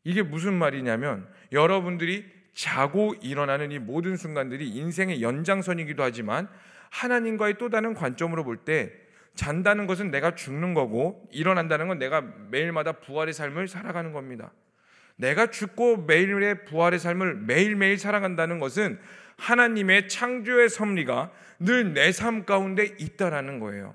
이게 0.03 0.23
무슨 0.23 0.53
말이냐면 0.53 1.27
여러분들이 1.51 2.25
자고 2.57 3.13
일어나는 3.21 3.71
이 3.71 3.77
모든 3.77 4.17
순간들이 4.17 4.67
인생의 4.67 5.21
연장선이기도 5.21 6.01
하지만 6.01 6.49
하나님과의 6.89 7.59
또 7.59 7.69
다른 7.69 7.93
관점으로 7.93 8.43
볼 8.43 8.65
때 8.65 8.91
잔다는 9.35 9.85
것은 9.85 10.09
내가 10.09 10.33
죽는 10.33 10.73
거고 10.73 11.23
일어난다는 11.31 11.87
건 11.87 11.99
내가 11.99 12.21
매일마다 12.49 12.93
부활의 12.93 13.35
삶을 13.35 13.67
살아가는 13.67 14.11
겁니다. 14.11 14.51
내가 15.17 15.51
죽고 15.51 16.05
매일의 16.07 16.65
부활의 16.65 16.97
삶을 16.97 17.35
매일매일 17.35 17.99
살아간다는 17.99 18.57
것은 18.57 18.99
하나님의 19.37 20.07
창조의 20.09 20.69
섭리가 20.69 21.31
늘 21.59 21.93
내 21.93 22.11
삶 22.11 22.43
가운데 22.45 22.85
있다라는 22.97 23.59
거예요. 23.59 23.93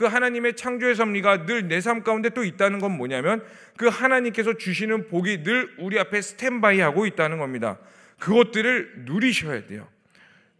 그 0.00 0.06
하나님의 0.06 0.56
창조의 0.56 0.94
섭리가 0.94 1.44
늘 1.44 1.68
내 1.68 1.78
삶 1.82 2.02
가운데 2.02 2.30
또 2.30 2.42
있다는 2.42 2.78
건 2.78 2.96
뭐냐면 2.96 3.44
그 3.76 3.86
하나님께서 3.86 4.54
주시는 4.54 5.08
복이 5.08 5.42
늘 5.42 5.74
우리 5.78 5.98
앞에 5.98 6.22
스탠바이 6.22 6.80
하고 6.80 7.04
있다는 7.04 7.36
겁니다. 7.36 7.78
그것들을 8.18 9.04
누리셔야 9.04 9.66
돼요. 9.66 9.86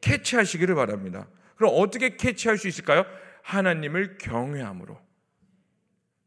캐치하시기를 0.02 0.74
바랍니다. 0.74 1.26
그럼 1.56 1.72
어떻게 1.74 2.16
캐치할 2.16 2.58
수 2.58 2.68
있을까요? 2.68 3.06
하나님을 3.42 4.18
경외함으로 4.18 5.00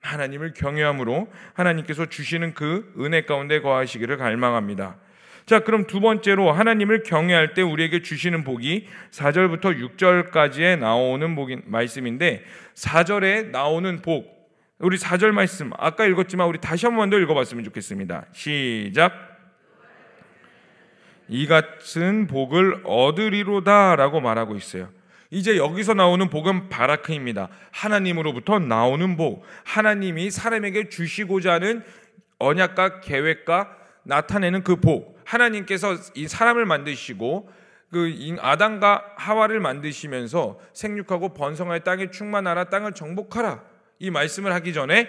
하나님을 0.02 0.54
경외함으로 0.54 1.32
하나님께서 1.54 2.08
주시는 2.08 2.56
그 2.56 2.94
은혜 3.00 3.26
가운데 3.26 3.62
거하시기를 3.62 4.18
갈망합니다. 4.18 4.98
자, 5.46 5.60
그럼 5.60 5.88
두 5.88 6.00
번째로 6.00 6.52
하나님을 6.52 7.04
경외할 7.04 7.54
때 7.54 7.62
우리에게 7.62 8.02
주시는 8.02 8.44
복이 8.44 8.88
4절부터 9.12 9.98
6절까지에 9.98 10.80
나오는 10.80 11.36
복인 11.36 11.64
말씀인데 11.66 12.44
4절에 12.76 13.50
나오는 13.50 14.02
복 14.02 14.32
우리 14.80 14.98
4절 14.98 15.32
말씀 15.32 15.72
아까 15.78 16.06
읽었지만 16.06 16.48
우리 16.48 16.60
다시 16.60 16.86
한 16.86 16.96
번 16.96 17.10
더 17.10 17.18
읽어 17.20 17.34
봤으면 17.34 17.64
좋겠습니다. 17.66 18.26
시작. 18.34 19.14
이 21.30 21.48
같은 21.48 22.28
복을 22.28 22.82
얻으리로다라고 22.84 24.20
말하고 24.22 24.56
있어요. 24.56 24.90
이제 25.30 25.58
여기서 25.58 25.94
나오는 25.94 26.30
복은 26.30 26.70
바라크입니다. 26.70 27.50
하나님으로부터 27.72 28.60
나오는 28.60 29.18
복. 29.18 29.44
하나님이 29.64 30.30
사람에게 30.32 30.90
주시고자 30.90 31.54
하는 31.54 31.84
언약과 32.40 33.00
계획과 33.02 33.78
나타내는 34.04 34.64
그 34.64 34.76
복. 34.78 35.20
하나님께서 35.26 35.96
이 36.16 36.28
사람을 36.28 36.66
만드시고 36.66 37.50
그 37.92 38.36
아담과 38.40 39.14
하와를 39.18 39.60
만드시면서 39.60 40.60
생육하고 40.74 41.34
번성하여 41.34 41.80
땅에 41.80 42.10
충만하라 42.10 42.66
땅을 42.66 42.94
정복하라 42.94 43.64
이 44.00 44.10
말씀을 44.10 44.52
하기 44.54 44.74
전에 44.74 45.08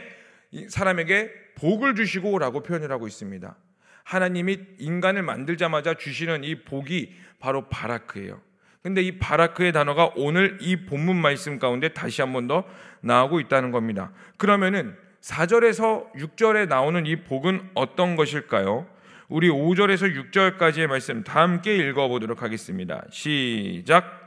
사람에게 0.69 1.31
복을 1.57 1.95
주시고라고 1.95 2.63
표현을 2.63 2.93
하고 2.93 3.07
있습니다. 3.07 3.57
하나님이 4.05 4.59
인간을 4.79 5.23
만들자마자 5.23 5.95
주시는 5.95 6.45
이 6.45 6.63
복이 6.65 7.15
바로 7.41 7.69
바라크예요. 7.69 8.41
근데 8.83 9.01
이 9.03 9.19
바라크의 9.19 9.73
단어가 9.73 10.13
오늘 10.15 10.59
이 10.61 10.85
본문 10.85 11.17
말씀 11.17 11.59
가운데 11.59 11.89
다시 11.89 12.21
한 12.21 12.33
번 12.35 12.47
더 12.47 12.65
나오고 13.01 13.41
있다는 13.41 13.71
겁니다. 13.71 14.13
그러면은 14.37 14.97
4절에서 15.25 16.13
6절에 16.13 16.69
나오는 16.69 17.07
이 17.07 17.17
복은 17.17 17.71
어떤 17.73 18.15
것일까요? 18.15 18.87
우리 19.29 19.49
5절에서 19.49 20.31
6절까지의 20.31 20.87
말씀 20.87 21.25
다 21.25 21.41
함께 21.41 21.77
읽어 21.77 22.09
보도록 22.09 22.43
하겠습니다. 22.43 23.03
시작. 23.11 24.23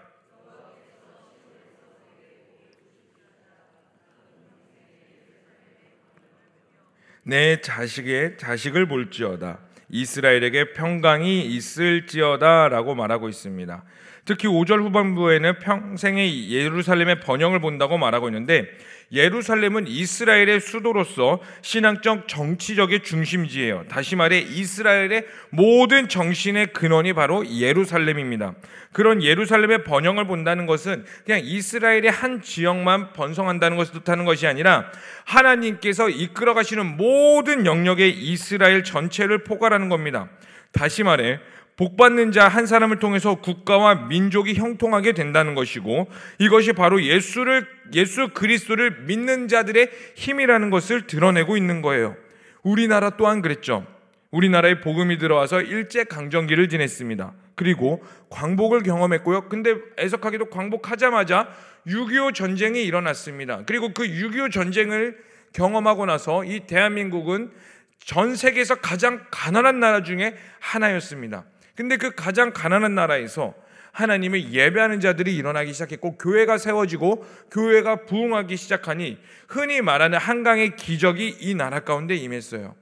내 7.22 7.62
자식의 7.62 8.38
자식을 8.38 8.88
볼지어다 8.88 9.60
이스라엘에게 9.89 10.72
평강이 10.74 11.46
있을지어다라고 11.46 12.96
말하고 12.96 13.30
있습니다. 13.30 13.84
특히 14.25 14.48
5절 14.48 14.82
후반부에는 14.82 15.60
평생의 15.60 16.51
예루살렘의 16.51 17.20
번영을 17.20 17.60
본다고 17.60 17.98
말하고 17.98 18.30
있는데 18.30 18.68
예루살렘은 19.12 19.88
이스라엘의 19.88 20.60
수도로서 20.60 21.40
신앙적 21.62 22.28
정치적의 22.28 23.04
중심지예요. 23.04 23.86
다시 23.90 24.16
말해 24.16 24.40
이스라엘의 24.40 25.26
모든 25.50 26.10
정신의 26.10 26.74
근원이 26.74 27.14
바로 27.14 27.46
예루살렘입니다. 27.48 28.56
그런 28.92 29.24
예루살렘의 29.24 29.84
번영을 29.84 30.28
본다는 30.28 30.66
것은 30.66 31.06
그냥 31.26 31.42
이스라엘의 31.44 32.12
한 32.12 32.42
지역만 32.42 33.14
번성한다는 33.14 33.78
것을 33.78 34.02
뜻하는 34.04 34.26
것이 34.26 34.48
아니라 34.48 34.92
하나님께서 35.26 36.10
이끌어 36.10 36.54
가시는 36.54 36.98
모든 36.98 37.66
영역의 37.66 38.12
이스라엘 38.12 38.84
전체를 38.84 39.44
포괄하는 39.44 39.88
겁니다. 39.90 40.30
다시 40.72 41.04
말해 41.04 41.40
복받는 41.77 42.31
자 42.31 42.48
한 42.48 42.65
사람을 42.65 42.98
통해서 43.00 43.36
국가와 43.36 44.07
민족이 44.07 44.55
형통하게 44.55 45.13
된다는 45.13 45.53
것이고 45.53 46.10
이것이 46.39 46.74
바로 46.74 47.03
예수를 47.03 47.67
예수 47.93 48.29
그리스도를 48.29 49.03
믿는 49.03 49.48
자들의 49.48 49.89
힘이라는 50.15 50.69
것을 50.72 51.07
드러내고 51.07 51.55
있는 51.55 51.81
거예요. 51.81 52.15
우리나라 52.63 53.12
또한 53.12 53.41
그랬죠. 53.41 53.86
우리나라에 54.31 54.81
복음이 54.81 55.19
들어와서 55.19 55.62
일제 55.62 56.03
강점기를 56.03 56.67
지냈습니다. 56.67 57.34
그리고 57.55 58.03
광복을 58.29 58.81
경험했고요. 58.84 59.48
근데 59.48 59.75
애석하게도 60.00 60.50
광복하자마자 60.50 61.50
6.25 61.88 62.34
전쟁이 62.34 62.84
일어났습니다. 62.84 63.63
그리고 63.65 63.93
그 63.93 64.03
6.25 64.03 64.51
전쟁을 64.51 65.17
경험하고 65.53 66.05
나서 66.05 66.43
이 66.43 66.62
대한민국은 66.62 67.51
전 68.00 68.36
세계에서 68.36 68.75
가장 68.75 69.25
가난한 69.31 69.79
나라 69.79 70.03
중에 70.03 70.36
하나였습니다. 70.60 71.46
근데 71.77 71.96
그 71.96 72.15
가장 72.15 72.51
가난한 72.53 72.96
나라에서 72.96 73.53
하나님을 73.91 74.51
예배하는 74.51 75.00
자들이 75.00 75.36
일어나기 75.36 75.74
시작했고 75.74 76.17
교회가 76.17 76.57
세워지고 76.57 77.24
교회가 77.51 78.05
부흥하기 78.05 78.57
시작하니 78.57 79.19
흔히 79.48 79.81
말하는 79.81 80.17
한강의 80.17 80.75
기적이 80.75 81.38
이 81.39 81.53
나라 81.53 81.81
가운데 81.81 82.15
임했어요. 82.15 82.75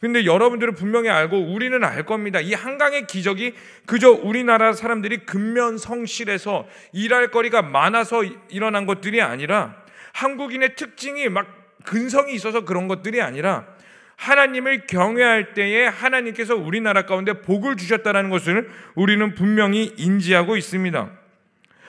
근데 0.00 0.24
여러분들은 0.24 0.74
분명히 0.74 1.08
알고 1.10 1.52
우리는 1.52 1.82
알 1.84 2.04
겁니다. 2.06 2.40
이 2.40 2.54
한강의 2.54 3.06
기적이 3.06 3.54
그저 3.86 4.10
우리나라 4.10 4.72
사람들이 4.72 5.18
근면 5.26 5.76
성실해서 5.76 6.66
일할 6.92 7.28
거리가 7.32 7.62
많아서 7.62 8.22
일어난 8.48 8.86
것들이 8.86 9.20
아니라 9.20 9.76
한국인의 10.12 10.76
특징이 10.76 11.28
막 11.28 11.46
근성이 11.84 12.34
있어서 12.34 12.64
그런 12.64 12.86
것들이 12.86 13.20
아니라 13.20 13.66
하나님을 14.22 14.86
경외할 14.86 15.52
때에 15.52 15.86
하나님께서 15.86 16.54
우리나라 16.54 17.02
가운데 17.02 17.32
복을 17.32 17.76
주셨다는 17.76 18.30
것을 18.30 18.70
우리는 18.94 19.34
분명히 19.34 19.92
인지하고 19.96 20.56
있습니다. 20.56 21.10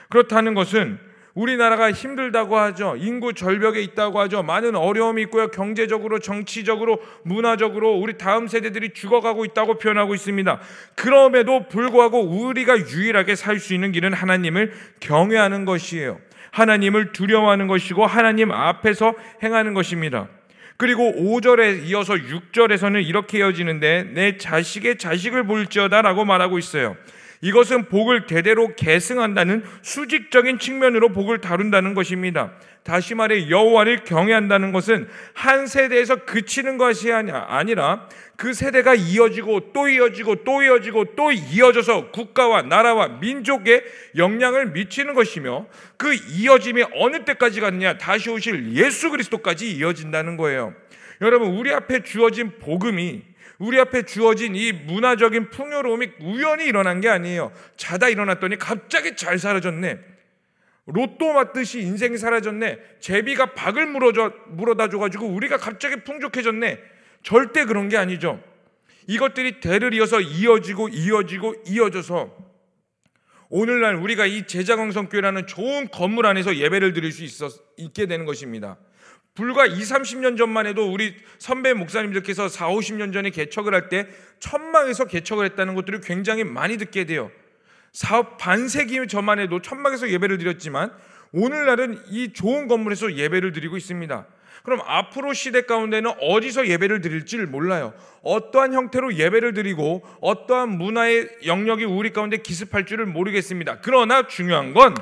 그렇다는 0.08 0.54
것은 0.54 0.98
우리나라가 1.34 1.92
힘들다고 1.92 2.56
하죠. 2.56 2.96
인구 2.98 3.34
절벽에 3.34 3.80
있다고 3.82 4.18
하죠. 4.20 4.42
많은 4.42 4.74
어려움이 4.74 5.22
있고요. 5.22 5.48
경제적으로, 5.48 6.18
정치적으로, 6.18 7.00
문화적으로 7.22 7.94
우리 7.94 8.18
다음 8.18 8.48
세대들이 8.48 8.94
죽어가고 8.94 9.44
있다고 9.44 9.78
표현하고 9.78 10.14
있습니다. 10.14 10.60
그럼에도 10.96 11.68
불구하고 11.68 12.20
우리가 12.20 12.78
유일하게 12.78 13.36
살 13.36 13.60
수 13.60 13.74
있는 13.74 13.92
길은 13.92 14.12
하나님을 14.12 14.72
경외하는 15.00 15.64
것이에요. 15.64 16.18
하나님을 16.50 17.12
두려워하는 17.12 17.68
것이고 17.68 18.06
하나님 18.06 18.50
앞에서 18.50 19.14
행하는 19.42 19.74
것입니다. 19.74 20.28
그리고 20.76 21.12
5절에 21.12 21.84
이어서 21.84 22.14
6절에서는 22.14 23.04
이렇게 23.06 23.38
이어지는데 23.38 24.10
내 24.12 24.36
자식의 24.36 24.98
자식을 24.98 25.44
볼지어다라고 25.44 26.24
말하고 26.24 26.58
있어요. 26.58 26.96
이것은 27.40 27.90
복을 27.90 28.26
대대로 28.26 28.74
계승한다는 28.74 29.64
수직적인 29.82 30.58
측면으로 30.58 31.10
복을 31.10 31.40
다룬다는 31.40 31.94
것입니다. 31.94 32.52
다시 32.82 33.14
말해 33.14 33.50
여호와를 33.50 34.04
경외한다는 34.04 34.72
것은 34.72 35.08
한 35.34 35.66
세대에서 35.66 36.24
그치는 36.24 36.78
것이 36.78 37.12
아니라 37.12 38.08
그 38.36 38.52
세대가 38.52 38.94
이어지고 38.94 39.72
또 39.72 39.88
이어지고 39.88 40.44
또 40.44 40.62
이어지고 40.62 41.14
또 41.14 41.30
이어져서 41.30 42.10
국가와 42.10 42.62
나라와 42.62 43.08
민족에 43.08 43.84
영향을 44.16 44.72
미치는 44.72 45.14
것이며 45.14 45.66
그 45.96 46.14
이어짐이 46.14 46.84
어느 46.94 47.24
때까지 47.24 47.60
갔느냐 47.60 47.98
다시 47.98 48.30
오실 48.30 48.74
예수 48.74 49.10
그리스도까지 49.10 49.70
이어진다는 49.76 50.36
거예요. 50.36 50.74
여러분 51.20 51.50
우리 51.50 51.72
앞에 51.72 52.02
주어진 52.02 52.58
복음이 52.58 53.22
우리 53.58 53.78
앞에 53.78 54.02
주어진 54.02 54.56
이 54.56 54.72
문화적인 54.72 55.50
풍요로움이 55.50 56.10
우연히 56.20 56.66
일어난 56.66 57.00
게 57.00 57.08
아니에요. 57.08 57.52
자다 57.76 58.08
일어났더니 58.08 58.58
갑자기 58.58 59.14
잘 59.14 59.38
사라졌네. 59.38 60.00
로또 60.86 61.32
맞듯이 61.32 61.80
인생이 61.80 62.18
사라졌네. 62.18 62.78
제비가 63.00 63.54
박을 63.54 63.86
물어줘, 63.86 64.32
물어다 64.48 64.88
줘가지고 64.88 65.26
우리가 65.28 65.56
갑자기 65.56 65.96
풍족해졌네. 65.96 66.93
절대 67.24 67.64
그런 67.64 67.88
게 67.88 67.96
아니죠. 67.96 68.40
이것들이 69.08 69.60
대를 69.60 69.92
이어서 69.94 70.20
이어지고 70.20 70.88
이어지고 70.90 71.54
이어져서 71.66 72.44
오늘날 73.48 73.96
우리가 73.96 74.26
이 74.26 74.46
제자광성교회라는 74.46 75.46
좋은 75.46 75.88
건물 75.88 76.26
안에서 76.26 76.56
예배를 76.56 76.92
드릴 76.92 77.12
수 77.12 77.24
있어, 77.24 77.48
있게 77.76 78.06
되는 78.06 78.24
것입니다. 78.24 78.78
불과 79.34 79.66
2, 79.66 79.80
30년 79.80 80.38
전만 80.38 80.66
해도 80.66 80.90
우리 80.90 81.14
선배 81.38 81.74
목사님들께서 81.74 82.48
4, 82.48 82.68
50년 82.68 83.12
전에 83.12 83.30
개척을 83.30 83.74
할 83.74 83.88
때 83.88 84.06
천막에서 84.38 85.06
개척을 85.06 85.44
했다는 85.46 85.74
것들을 85.74 86.00
굉장히 86.00 86.44
많이 86.44 86.76
듣게 86.76 87.04
돼요. 87.04 87.30
사업 87.92 88.38
반세기 88.38 89.06
전만 89.08 89.38
해도 89.38 89.60
천막에서 89.60 90.10
예배를 90.10 90.38
드렸지만 90.38 90.92
오늘날은 91.32 92.04
이 92.08 92.32
좋은 92.32 92.68
건물에서 92.68 93.14
예배를 93.14 93.52
드리고 93.52 93.76
있습니다. 93.76 94.26
그럼 94.64 94.80
앞으로 94.86 95.34
시대 95.34 95.60
가운데는 95.60 96.10
어디서 96.22 96.68
예배를 96.68 97.02
드릴지를 97.02 97.46
몰라요. 97.46 97.92
어떠한 98.22 98.72
형태로 98.72 99.14
예배를 99.16 99.52
드리고 99.52 100.02
어떠한 100.22 100.70
문화의 100.78 101.28
영역이 101.44 101.84
우리 101.84 102.14
가운데 102.14 102.38
기습할 102.38 102.86
줄을 102.86 103.04
모르겠습니다. 103.04 103.80
그러나 103.82 104.26
중요한 104.26 104.72
건 104.72 104.94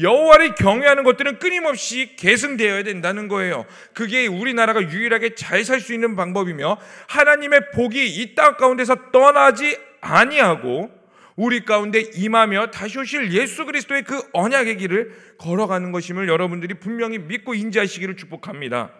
여호와를 0.00 0.54
경외하는 0.54 1.02
것들은 1.02 1.40
끊임없이 1.40 2.14
계승되어야 2.14 2.84
된다는 2.84 3.26
거예요. 3.26 3.66
그게 3.92 4.28
우리나라가 4.28 4.80
유일하게 4.80 5.34
잘 5.34 5.64
살 5.64 5.80
수 5.80 5.92
있는 5.92 6.14
방법이며 6.14 6.78
하나님의 7.08 7.72
복이 7.74 8.06
이 8.22 8.36
땅 8.36 8.56
가운데서 8.56 9.10
떠나지 9.10 9.76
아니하고 10.00 10.92
우리 11.34 11.64
가운데 11.64 12.00
임하며 12.14 12.70
다시 12.70 13.00
오실 13.00 13.32
예수 13.32 13.64
그리스도의 13.66 14.04
그 14.04 14.22
언약의 14.32 14.76
길을 14.76 15.34
걸어가는 15.38 15.90
것임을 15.90 16.28
여러분들이 16.28 16.74
분명히 16.74 17.18
믿고 17.18 17.54
인지하시기를 17.54 18.16
축복합니다. 18.16 18.92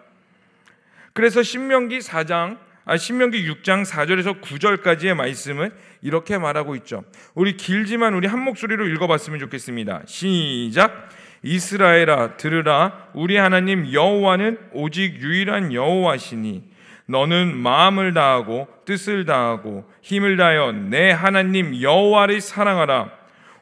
그래서 1.13 1.43
신명기 1.43 1.99
4장 1.99 2.57
아, 2.85 2.97
신명기 2.97 3.47
6장 3.47 3.85
4절에서 3.85 4.41
9절까지의 4.41 5.13
말씀은 5.13 5.69
이렇게 6.01 6.39
말하고 6.39 6.75
있죠. 6.77 7.03
우리 7.35 7.55
길지만 7.55 8.15
우리 8.15 8.27
한 8.27 8.43
목소리로 8.43 8.87
읽어봤으면 8.87 9.39
좋겠습니다. 9.41 10.01
시작. 10.07 11.09
이스라엘아 11.43 12.37
들으라 12.37 13.09
우리 13.13 13.37
하나님 13.37 13.93
여호와는 13.93 14.57
오직 14.73 15.21
유일한 15.21 15.71
여호와시니 15.71 16.63
너는 17.05 17.55
마음을 17.55 18.13
다하고 18.13 18.67
뜻을 18.85 19.25
다하고 19.25 19.89
힘을 20.01 20.37
다하여 20.37 20.71
내 20.71 21.11
하나님 21.11 21.79
여호와를 21.79 22.41
사랑하라. 22.41 23.11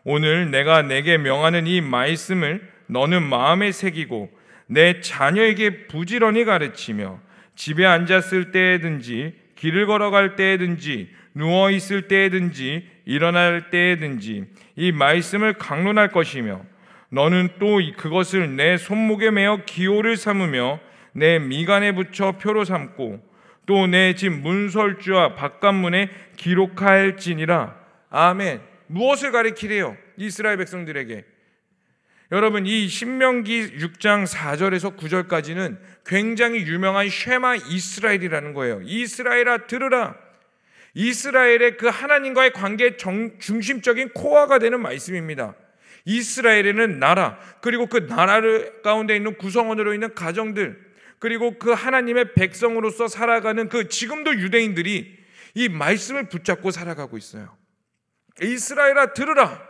오늘 0.06 0.52
내가 0.52 0.84
내게 0.84 1.18
명하는 1.18 1.68
이 1.68 1.82
말씀을 1.82 2.62
너는 2.88 3.24
마음에 3.24 3.74
새기고 3.74 4.30
내 4.68 5.02
자녀에게 5.02 5.88
부지런히 5.88 6.46
가르치며 6.46 7.20
집에 7.58 7.86
앉았을 7.86 8.52
때든지 8.52 9.34
길을 9.56 9.88
걸어갈 9.88 10.36
때든지 10.36 11.10
누워 11.34 11.70
있을 11.72 12.08
때든지 12.08 12.88
일어날 13.06 13.70
때든지 13.70 14.46
이 14.76 14.92
말씀을 14.92 15.54
강론할 15.54 16.12
것이며 16.12 16.62
너는 17.10 17.50
또 17.60 17.80
그것을 17.98 18.56
내 18.56 18.78
손목에 18.78 19.32
매어 19.32 19.64
기호를 19.66 20.18
삼으며 20.18 20.80
내 21.14 21.40
미간에 21.40 21.94
붙여 21.94 22.34
표로 22.34 22.64
삼고 22.64 23.26
또 23.66 23.88
내 23.88 24.14
집 24.14 24.30
문설주와 24.30 25.36
바깥문에 25.36 26.10
기록할지니라. 26.38 27.76
아멘. 28.10 28.62
무엇을 28.88 29.32
가리키래요? 29.32 29.98
이스라엘 30.16 30.58
백성들에게 30.58 31.26
여러분 32.32 32.66
이 32.66 32.90
신명기 32.90 33.78
6장 33.78 34.28
4절에서 34.28 34.98
9절까지는 34.98 35.78
굉장히 36.06 36.60
유명한 36.60 37.08
쉐마 37.10 37.56
이스라엘이라는 37.56 38.54
거예요. 38.54 38.82
이스라엘아 38.84 39.68
들으라. 39.68 40.16
이스라엘의 40.94 41.78
그 41.78 41.88
하나님과의 41.88 42.52
관계 42.52 42.98
정, 42.98 43.40
중심적인 43.40 44.10
코어가 44.10 44.60
되는 44.60 44.82
말씀입니다. 44.82 45.56
이스라엘에는 46.04 47.00
나라 47.00 47.40
그리고 47.62 47.86
그 47.88 47.98
나라를 47.98 48.82
가운데 48.82 49.16
있는 49.16 49.38
구성원으로 49.38 49.94
있는 49.94 50.14
가정들 50.14 50.86
그리고 51.20 51.58
그 51.58 51.72
하나님의 51.72 52.34
백성으로서 52.34 53.08
살아가는 53.08 53.70
그 53.70 53.88
지금도 53.88 54.36
유대인들이 54.36 55.18
이 55.54 55.70
말씀을 55.70 56.28
붙잡고 56.28 56.72
살아가고 56.72 57.18
있어요. 57.18 57.56
이스라엘아 58.42 59.14
들으라. 59.14 59.67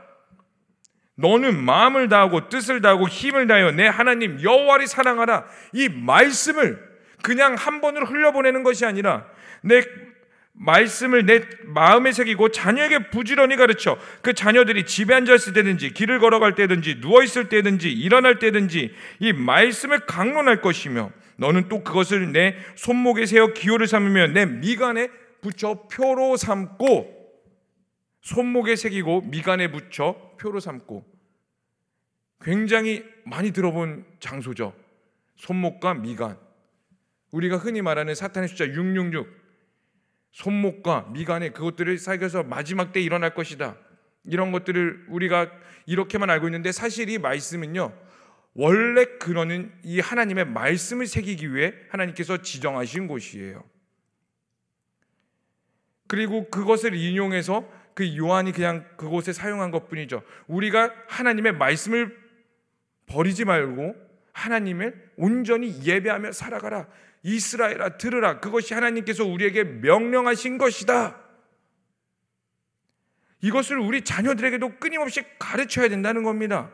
너는 1.17 1.63
마음을 1.63 2.09
다하고 2.09 2.47
뜻을 2.47 2.81
다하고 2.81 3.07
힘을 3.07 3.47
다하여 3.47 3.71
내 3.71 3.87
하나님 3.87 4.41
여호와를 4.41 4.87
사랑하라. 4.87 5.45
이 5.73 5.89
말씀을 5.89 6.79
그냥 7.23 7.55
한 7.55 7.81
번으로 7.81 8.05
흘려보내는 8.05 8.63
것이 8.63 8.85
아니라 8.85 9.25
내 9.61 9.81
말씀을 10.53 11.25
내 11.25 11.41
마음에 11.65 12.11
새기고 12.11 12.49
자녀에게 12.49 13.09
부지런히 13.09 13.55
가르쳐 13.55 13.97
그 14.21 14.33
자녀들이 14.33 14.85
집에 14.85 15.13
앉았을 15.13 15.53
때든지 15.53 15.91
길을 15.93 16.19
걸어갈 16.19 16.55
때든지 16.55 17.01
누워 17.01 17.23
있을 17.23 17.49
때든지 17.49 17.91
일어날 17.91 18.39
때든지 18.39 18.93
이 19.19 19.33
말씀을 19.33 20.01
강론할 20.01 20.61
것이며 20.61 21.11
너는 21.37 21.67
또 21.67 21.83
그것을 21.83 22.31
내 22.31 22.55
손목에 22.75 23.25
세워 23.25 23.53
기호를 23.53 23.87
삼으며 23.87 24.27
내 24.27 24.45
미간에 24.45 25.09
붙여 25.41 25.87
표로 25.91 26.37
삼고 26.37 27.16
손목에 28.27 28.75
새기고 28.75 29.21
미간에 29.21 29.71
붙여 29.71 30.35
표로 30.37 30.59
삼고 30.59 31.05
굉장히 32.41 33.05
많이 33.23 33.51
들어본 33.51 34.05
장소죠. 34.19 34.75
손목과 35.37 35.93
미간. 35.93 36.37
우리가 37.31 37.55
흔히 37.55 37.81
말하는 37.81 38.15
사탄의 38.15 38.49
숫자 38.49 38.67
666. 38.67 39.33
손목과 40.31 41.09
미간에 41.13 41.51
그것들을 41.51 41.97
사귀어서 41.97 42.43
마지막 42.43 42.91
때 42.91 42.99
일어날 42.99 43.33
것이다. 43.33 43.77
이런 44.25 44.51
것들을 44.51 45.05
우리가 45.07 45.49
이렇게만 45.85 46.29
알고 46.29 46.47
있는데 46.47 46.73
사실 46.73 47.09
이 47.09 47.17
말씀은요. 47.17 47.97
원래 48.55 49.05
그러는 49.19 49.73
이 49.83 50.01
하나님의 50.01 50.47
말씀을 50.47 51.07
새기기 51.07 51.55
위해 51.55 51.73
하나님께서 51.91 52.41
지정하신 52.41 53.07
곳이에요. 53.07 53.63
그리고 56.07 56.49
그것을 56.49 56.93
인용해서 56.93 57.76
그 57.97 58.15
요한이 58.15 58.51
그냥 58.51 58.85
그곳에 58.95 59.33
사용한 59.33 59.71
것 59.71 59.89
뿐이죠. 59.89 60.21
우리가 60.45 60.93
하나님의 61.07 61.53
말씀을 61.53 62.15
버리지 63.07 63.43
말고 63.43 63.95
하나님을 64.33 65.13
온전히 65.17 65.83
예배하며 65.83 66.31
살아가라. 66.31 66.85
이스라엘아 67.23 67.97
들으라. 67.97 68.39
그것이 68.39 68.75
하나님께서 68.75 69.25
우리에게 69.25 69.63
명령하신 69.63 70.59
것이다. 70.59 71.19
이것을 73.41 73.79
우리 73.79 74.03
자녀들에게도 74.03 74.77
끊임없이 74.77 75.23
가르쳐야 75.39 75.89
된다는 75.89 76.21
겁니다. 76.21 76.69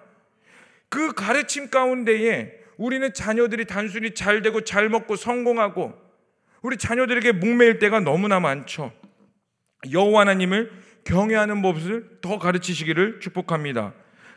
그 0.89 1.13
가르침 1.13 1.69
가운데에 1.69 2.51
우리는 2.75 3.13
자녀들이 3.13 3.63
단순히 3.63 4.13
잘 4.13 4.41
되고 4.41 4.59
잘 4.65 4.89
먹고 4.89 5.15
성공하고 5.15 5.93
우리 6.61 6.75
자녀들에게 6.75 7.31
목매일 7.31 7.79
때가 7.79 8.01
너무나 8.01 8.41
많죠. 8.41 8.91
여호와 9.89 10.21
하나님을 10.21 10.82
경외하는 11.05 11.61
법을 11.61 12.19
더 12.21 12.39
가르치시기를 12.39 13.19
축복합니다. 13.19 13.93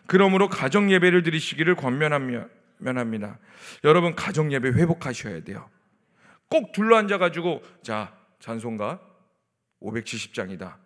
그러므로 0.07 0.48
가정 0.48 0.90
예배를 0.90 1.22
드리시기를 1.22 1.74
권면합니다. 1.76 3.38
여러분 3.85 4.14
가정 4.14 4.52
예배 4.52 4.70
회복하셔야 4.70 5.42
돼요. 5.42 5.68
꼭 6.48 6.72
둘러앉아 6.72 7.18
가지고 7.18 7.62
자 7.83 8.16
찬송가 8.40 9.00
570장이다. 9.83 10.76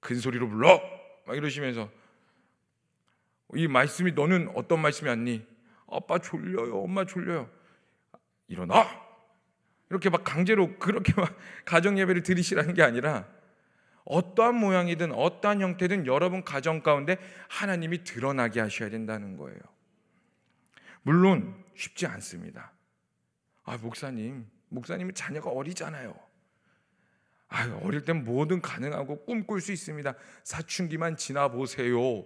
큰 0.00 0.16
소리로 0.16 0.48
불러 0.48 0.80
막 1.26 1.36
이러시면서 1.36 1.90
이 3.54 3.66
말씀이 3.66 4.12
너는 4.12 4.50
어떤 4.54 4.80
말씀이 4.80 5.10
아니? 5.10 5.46
아빠 5.90 6.18
졸려요. 6.18 6.82
엄마 6.82 7.04
졸려요. 7.04 7.50
일어나. 8.46 8.86
이렇게 9.90 10.08
막 10.08 10.22
강제로 10.22 10.78
그렇게 10.78 11.12
막 11.16 11.36
가정 11.64 11.98
예배를 11.98 12.22
드리시라는 12.22 12.74
게 12.74 12.82
아니라 12.82 13.26
어떠한 14.10 14.56
모양이든 14.56 15.12
어떠한 15.12 15.60
형태든 15.60 16.06
여러분 16.06 16.44
가정 16.44 16.82
가운데 16.82 17.16
하나님이 17.48 18.02
드러나게 18.02 18.60
하셔야 18.60 18.90
된다는 18.90 19.36
거예요. 19.36 19.60
물론 21.02 21.64
쉽지 21.76 22.06
않습니다. 22.06 22.72
아, 23.62 23.78
목사님, 23.78 24.46
목사님은 24.68 25.14
자녀가 25.14 25.50
어리잖아요. 25.50 26.14
아, 27.48 27.80
어릴 27.82 28.04
땐 28.04 28.24
뭐든 28.24 28.60
가능하고 28.60 29.24
꿈꿀 29.24 29.60
수 29.60 29.72
있습니다. 29.72 30.14
사춘기만 30.42 31.16
지나 31.16 31.48
보세요. 31.48 32.24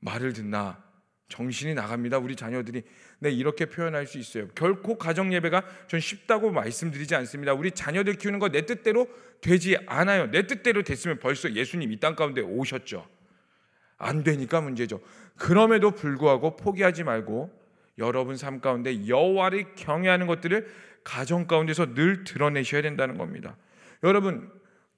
말을 0.00 0.34
듣나 0.34 0.85
정신이 1.28 1.74
나갑니다. 1.74 2.18
우리 2.18 2.36
자녀들이 2.36 2.82
네 3.18 3.30
이렇게 3.30 3.66
표현할 3.66 4.06
수 4.06 4.18
있어요. 4.18 4.46
결코 4.54 4.96
가정 4.96 5.32
예배가 5.32 5.64
전 5.88 5.98
쉽다고 5.98 6.52
말씀드리지 6.52 7.14
않습니다. 7.16 7.52
우리 7.52 7.70
자녀들 7.72 8.14
키우는 8.14 8.38
거 8.38 8.48
내 8.48 8.64
뜻대로 8.64 9.08
되지 9.40 9.76
않아요. 9.86 10.30
내 10.30 10.46
뜻대로 10.46 10.82
됐으면 10.82 11.18
벌써 11.18 11.52
예수님 11.52 11.90
이 11.92 11.98
땅 11.98 12.14
가운데 12.14 12.40
오셨죠. 12.42 13.06
안 13.98 14.22
되니까 14.22 14.60
문제죠. 14.60 15.00
그럼에도 15.36 15.90
불구하고 15.90 16.56
포기하지 16.56 17.02
말고 17.04 17.50
여러분 17.98 18.36
삶 18.36 18.60
가운데 18.60 19.08
여호와를 19.08 19.74
경외하는 19.74 20.26
것들을 20.26 20.66
가정 21.02 21.46
가운데서 21.46 21.94
늘 21.94 22.24
드러내셔야 22.24 22.82
된다는 22.82 23.16
겁니다. 23.18 23.56
여러분 24.04 24.50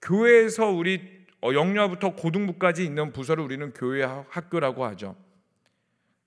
교회에서 0.03 0.67
우리 0.67 1.01
영유아부터 1.43 2.17
고등부까지 2.17 2.85
있는 2.85 3.13
부서를 3.13 3.45
우리는 3.45 3.73
교회 3.73 4.03
학교라고 4.03 4.85
하죠. 4.87 5.17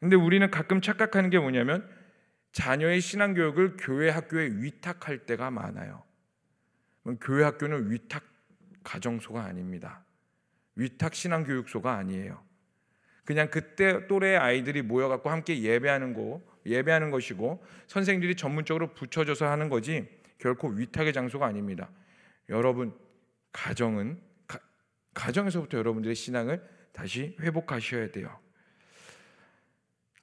근데 0.01 0.15
우리는 0.15 0.49
가끔 0.49 0.81
착각하는 0.81 1.29
게 1.29 1.39
뭐냐면 1.39 1.87
자녀의 2.51 2.99
신앙 2.99 3.33
교육을 3.33 3.77
교회 3.77 4.09
학교에 4.09 4.47
위탁할 4.47 5.19
때가 5.19 5.51
많아요. 5.51 6.03
교회 7.21 7.43
학교는 7.43 7.91
위탁 7.91 8.23
가정소가 8.83 9.43
아닙니다. 9.43 10.03
위탁 10.75 11.13
신앙 11.13 11.43
교육소가 11.43 11.95
아니에요. 11.95 12.43
그냥 13.23 13.49
그때 13.49 14.07
또래 14.07 14.35
아이들이 14.35 14.81
모여갖고 14.81 15.29
함께 15.29 15.61
예배하는 15.61 16.15
거, 16.15 16.41
예배하는 16.65 17.11
것이고 17.11 17.63
선생들이 17.85 18.35
전문적으로 18.35 18.93
붙여줘서 18.95 19.47
하는 19.47 19.69
거지 19.69 20.09
결코 20.39 20.67
위탁의 20.69 21.13
장소가 21.13 21.45
아닙니다. 21.45 21.89
여러분 22.49 22.97
가정은 23.53 24.19
가, 24.47 24.59
가정에서부터 25.13 25.77
여러분들의 25.77 26.15
신앙을 26.15 26.67
다시 26.91 27.37
회복하셔야 27.39 28.11
돼요. 28.11 28.39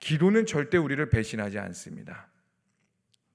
기도는 0.01 0.47
절대 0.47 0.77
우리를 0.79 1.09
배신하지 1.09 1.59
않습니다. 1.59 2.29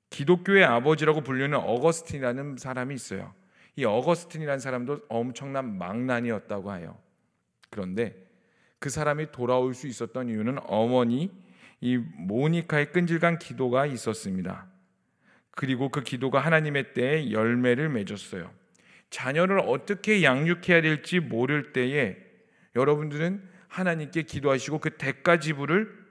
기독교의 0.09 0.63
아버지라고 0.63 1.21
불리는 1.21 1.57
어거스틴이라는 1.57 2.57
사람이 2.57 2.93
있어요. 2.95 3.33
이 3.75 3.85
어거스틴이라는 3.85 4.59
사람도 4.59 5.01
엄청난 5.09 5.77
망난이었다고 5.77 6.75
해요. 6.75 6.99
그런데 7.69 8.15
그 8.79 8.89
사람이 8.89 9.31
돌아올 9.31 9.73
수 9.73 9.87
있었던 9.87 10.29
이유는 10.29 10.59
어머니 10.63 11.31
이 11.81 11.97
모니카의 11.97 12.91
끈질간 12.91 13.39
기도가 13.39 13.85
있었습니다. 13.87 14.67
그리고 15.51 15.89
그 15.89 16.03
기도가 16.03 16.39
하나님의 16.39 16.93
때에 16.93 17.31
열매를 17.31 17.89
맺었어요. 17.89 18.51
자녀를 19.09 19.59
어떻게 19.59 20.23
양육해야 20.23 20.81
될지 20.81 21.19
모를 21.19 21.73
때에 21.73 22.17
여러분들은 22.75 23.47
하나님께 23.67 24.23
기도하시고 24.23 24.79
그 24.79 24.97
대가 24.97 25.39
지불을 25.39 26.02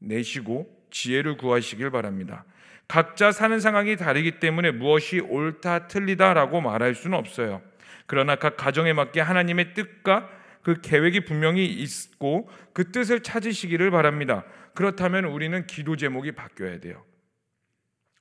내시고 0.00 0.68
지혜를 0.90 1.36
구하시길 1.36 1.90
바랍니다. 1.90 2.44
각자 2.88 3.30
사는 3.30 3.60
상황이 3.60 3.96
다르기 3.96 4.40
때문에 4.40 4.72
무엇이 4.72 5.20
옳다 5.20 5.86
틀리다라고 5.86 6.60
말할 6.60 6.96
수는 6.96 7.16
없어요. 7.16 7.62
그러나 8.06 8.34
각 8.34 8.56
가정에 8.56 8.92
맞게 8.92 9.20
하나님의 9.20 9.74
뜻과 9.74 10.28
그 10.62 10.80
계획이 10.80 11.24
분명히 11.24 11.64
있고 11.66 12.50
그 12.72 12.90
뜻을 12.90 13.20
찾으시기를 13.20 13.92
바랍니다. 13.92 14.44
그렇다면 14.74 15.26
우리는 15.26 15.66
기도 15.66 15.96
제목이 15.96 16.32
바뀌어야 16.32 16.80
돼요. 16.80 17.04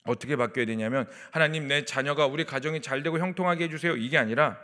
어떻게 0.06 0.36
바뀌어야 0.36 0.66
되냐면 0.66 1.08
하나님 1.32 1.68
내 1.68 1.86
자녀가 1.86 2.26
우리 2.28 2.46
가정이 2.46 2.82
잘 2.82 3.04
되고 3.04 3.20
형통하게 3.20 3.66
해주세요. 3.66 3.96
이게 3.98 4.18
아니라 4.18 4.60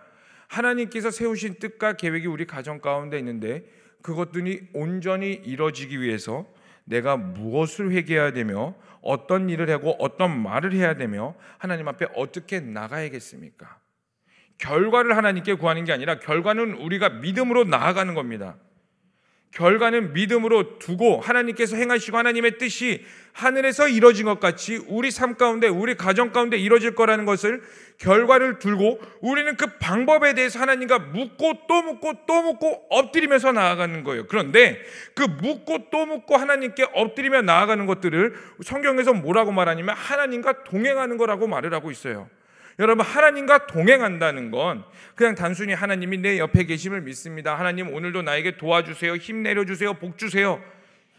하나님께서 0.47 1.11
세우신 1.11 1.55
뜻과 1.55 1.93
계획이 1.93 2.27
우리 2.27 2.45
가정 2.45 2.79
가운데 2.79 3.17
있는데 3.17 3.65
그것들이 4.01 4.69
온전히 4.73 5.33
이뤄지기 5.33 5.99
위해서 5.99 6.45
내가 6.85 7.17
무엇을 7.17 7.91
회개해야 7.91 8.31
되며 8.31 8.75
어떤 9.01 9.49
일을 9.49 9.69
하고 9.69 9.95
어떤 9.99 10.41
말을 10.41 10.73
해야 10.73 10.95
되며 10.95 11.35
하나님 11.57 11.87
앞에 11.87 12.07
어떻게 12.15 12.59
나가야겠습니까? 12.59 13.79
결과를 14.57 15.17
하나님께 15.17 15.55
구하는 15.55 15.83
게 15.83 15.91
아니라 15.91 16.19
결과는 16.19 16.73
우리가 16.73 17.09
믿음으로 17.09 17.65
나아가는 17.65 18.13
겁니다. 18.13 18.57
결과는 19.55 20.11
믿음으로 20.11 20.79
두고 20.79 21.21
하나님께서 21.21 21.77
행하시고 21.77 22.17
하나님의 22.17 22.57
뜻이 22.57 23.05
하늘에서 23.31 23.87
이루어진 23.87 24.25
것 24.25 24.39
같이 24.41 24.81
우리 24.87 25.11
삶 25.11 25.35
가운데 25.35 25.67
우리 25.67 25.95
가정 25.95 26.31
가운데 26.31 26.57
이루어질 26.57 26.93
거라는 26.93 27.25
것을 27.25 27.63
결과를 27.97 28.59
들고 28.59 28.99
우리는 29.21 29.55
그 29.55 29.77
방법에 29.79 30.33
대해서 30.33 30.59
하나님과 30.59 30.99
묻고 30.99 31.53
또 31.69 31.81
묻고 31.81 32.13
또 32.27 32.41
묻고 32.41 32.87
엎드리면서 32.89 33.53
나아가는 33.53 34.03
거예요. 34.03 34.27
그런데 34.27 34.81
그 35.15 35.23
묻고 35.23 35.89
또 35.89 36.05
묻고 36.05 36.35
하나님께 36.35 36.87
엎드리며 36.93 37.43
나아가는 37.43 37.85
것들을 37.85 38.35
성경에서 38.61 39.13
뭐라고 39.13 39.53
말하냐면 39.53 39.95
하나님과 39.95 40.65
동행하는 40.65 41.15
거라고 41.15 41.47
말을 41.47 41.73
하고 41.73 41.91
있어요. 41.91 42.29
여러분 42.79 43.05
하나님과 43.05 43.67
동행한다는 43.67 44.51
건 44.51 44.83
그냥 45.15 45.35
단순히 45.35 45.73
하나님이 45.73 46.17
내 46.17 46.39
옆에 46.39 46.65
계심을 46.65 47.01
믿습니다. 47.01 47.57
하나님 47.57 47.93
오늘도 47.93 48.21
나에게 48.21 48.57
도와주세요. 48.57 49.15
힘 49.15 49.43
내려주세요. 49.43 49.93
복 49.95 50.17
주세요. 50.17 50.61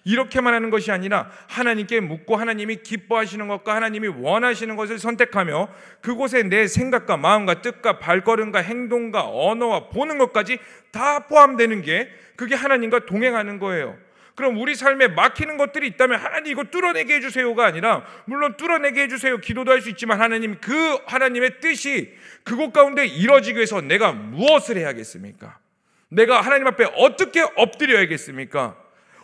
이렇게만 0.04 0.54
하는 0.54 0.70
것이 0.70 0.92
아니라 0.92 1.30
하나님께 1.48 1.98
묻고 1.98 2.36
하나님이 2.36 2.76
기뻐하시는 2.76 3.48
것과 3.48 3.74
하나님이 3.74 4.06
원하시는 4.06 4.76
것을 4.76 5.00
선택하며 5.00 5.68
그곳에 6.00 6.44
내 6.44 6.68
생각과 6.68 7.16
마음과 7.16 7.60
뜻과 7.60 7.98
발걸음과 7.98 8.60
행동과 8.60 9.28
언어와 9.28 9.88
보는 9.88 10.18
것까지 10.18 10.58
다 10.92 11.26
포함되는 11.26 11.82
게 11.82 12.08
그게 12.36 12.54
하나님과 12.54 13.00
동행하는 13.06 13.58
거예요. 13.58 13.96
그럼 14.36 14.58
우리 14.58 14.74
삶에 14.74 15.08
막히는 15.08 15.56
것들이 15.56 15.86
있다면 15.88 16.20
하나님 16.20 16.52
이거 16.52 16.62
뚫어내게 16.64 17.14
해주세요가 17.16 17.64
아니라 17.64 18.04
물론 18.26 18.56
뚫어내게 18.56 19.02
해주세요 19.04 19.38
기도도 19.38 19.72
할 19.72 19.80
수 19.80 19.88
있지만 19.90 20.20
하나님 20.20 20.60
그 20.60 20.98
하나님의 21.06 21.60
뜻이 21.60 22.14
그곳 22.44 22.72
가운데 22.72 23.06
이뤄지기 23.06 23.56
위해서 23.56 23.80
내가 23.80 24.12
무엇을 24.12 24.76
해야겠습니까? 24.76 25.58
내가 26.08 26.40
하나님 26.40 26.66
앞에 26.66 26.84
어떻게 26.96 27.40
엎드려야겠습니까? 27.56 28.76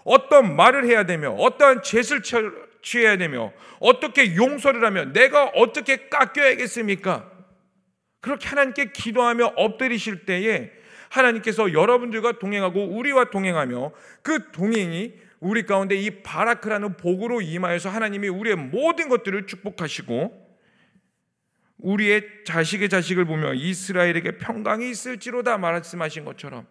어떤 0.04 0.56
말을 0.56 0.86
해야 0.86 1.04
되며 1.04 1.30
어떠한 1.30 1.82
죄를 1.82 2.22
취해야 2.82 3.16
되며 3.16 3.52
어떻게 3.80 4.34
용서를 4.34 4.84
하며 4.84 5.04
내가 5.04 5.44
어떻게 5.54 6.08
깎여야겠습니까? 6.08 7.30
그렇게 8.20 8.48
하나님께 8.48 8.92
기도하며 8.92 9.52
엎드리실 9.56 10.24
때에 10.26 10.72
하나님께서 11.12 11.72
여러분들과 11.72 12.38
동행하고 12.38 12.96
우리와 12.96 13.26
동행하며 13.26 13.92
그 14.22 14.50
동행이 14.50 15.12
우리 15.40 15.64
가운데 15.64 15.94
이 15.94 16.22
바라크라는 16.22 16.96
복으로 16.96 17.42
임하여서 17.42 17.90
하나님이 17.90 18.28
우리의 18.28 18.56
모든 18.56 19.08
것들을 19.08 19.46
축복하시고 19.46 20.40
우리의 21.78 22.22
자식의 22.46 22.88
자식을 22.88 23.24
보며 23.24 23.52
이스라엘에게 23.52 24.38
평강이 24.38 24.88
있을지로다 24.88 25.58
말씀하신 25.58 26.24
것처럼 26.24 26.66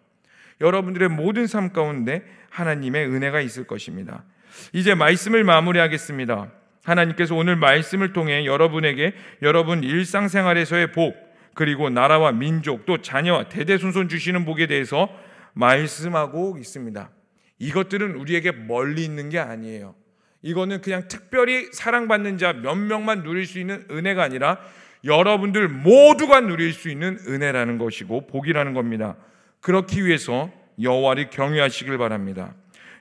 여러분들의 0.60 1.08
모든 1.10 1.46
삶 1.46 1.72
가운데 1.72 2.24
하나님의 2.50 3.06
은혜가 3.06 3.40
있을 3.40 3.64
것입니다. 3.64 4.24
이제 4.72 4.94
말씀을 4.94 5.44
마무리하겠습니다. 5.44 6.50
하나님께서 6.84 7.36
오늘 7.36 7.56
말씀을 7.56 8.12
통해 8.12 8.44
여러분에게 8.44 9.14
여러분 9.42 9.84
일상생활에서의 9.84 10.92
복, 10.92 11.31
그리고 11.54 11.90
나라와 11.90 12.32
민족 12.32 12.86
또 12.86 13.02
자녀와 13.02 13.48
대대손손 13.48 14.08
주시는 14.08 14.44
복에 14.44 14.66
대해서 14.66 15.08
말씀하고 15.54 16.56
있습니다. 16.58 17.10
이것들은 17.58 18.16
우리에게 18.16 18.52
멀리 18.52 19.04
있는 19.04 19.28
게 19.28 19.38
아니에요. 19.38 19.94
이거는 20.42 20.80
그냥 20.80 21.06
특별히 21.08 21.66
사랑받는 21.72 22.38
자 22.38 22.52
몇 22.52 22.74
명만 22.74 23.22
누릴 23.22 23.46
수 23.46 23.58
있는 23.58 23.84
은혜가 23.90 24.22
아니라 24.22 24.58
여러분들 25.04 25.68
모두가 25.68 26.40
누릴 26.40 26.72
수 26.72 26.88
있는 26.88 27.18
은혜라는 27.26 27.78
것이고 27.78 28.26
복이라는 28.26 28.74
겁니다. 28.74 29.16
그렇기 29.60 30.04
위해서 30.04 30.50
여호와를 30.80 31.30
경외하시길 31.30 31.98
바랍니다. 31.98 32.54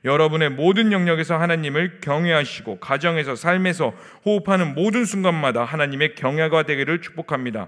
여러분의 0.03 0.49
모든 0.49 0.91
영역에서 0.91 1.37
하나님을 1.37 1.99
경외하시고 2.01 2.79
가정에서 2.79 3.35
삶에서 3.35 3.93
호흡하는 4.25 4.73
모든 4.73 5.05
순간마다 5.05 5.63
하나님의 5.63 6.15
경외가 6.15 6.63
되기를 6.63 7.01
축복합니다. 7.01 7.67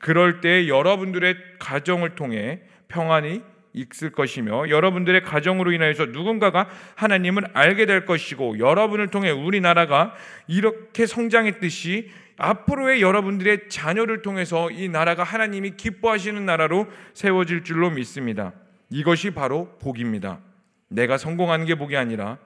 그럴 0.00 0.40
때 0.40 0.66
여러분들의 0.66 1.36
가정을 1.58 2.16
통해 2.16 2.60
평안이 2.88 3.42
있을 3.72 4.10
것이며 4.10 4.68
여러분들의 4.68 5.22
가정으로 5.22 5.72
인하여서 5.72 6.06
누군가가 6.06 6.68
하나님을 6.96 7.44
알게 7.52 7.86
될 7.86 8.04
것이고 8.04 8.58
여러분을 8.58 9.08
통해 9.08 9.30
우리나라가 9.30 10.14
이렇게 10.48 11.06
성장했듯이 11.06 12.10
앞으로의 12.36 13.02
여러분들의 13.02 13.68
자녀를 13.68 14.22
통해서 14.22 14.70
이 14.70 14.88
나라가 14.88 15.22
하나님이 15.22 15.72
기뻐하시는 15.76 16.44
나라로 16.44 16.88
세워질 17.12 17.62
줄로 17.62 17.90
믿습니다. 17.90 18.52
이것이 18.88 19.30
바로 19.32 19.68
복입니다. 19.78 20.40
내가 20.88 21.18
성공하는 21.18 21.66
게 21.66 21.74
복이 21.76 21.96
아니라 21.96 22.38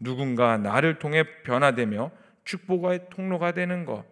누군가 0.00 0.58
나를 0.58 0.98
통해 0.98 1.24
변화되며 1.44 2.10
축복의 2.44 3.06
통로가 3.10 3.52
되는 3.52 3.84
것. 3.84 4.04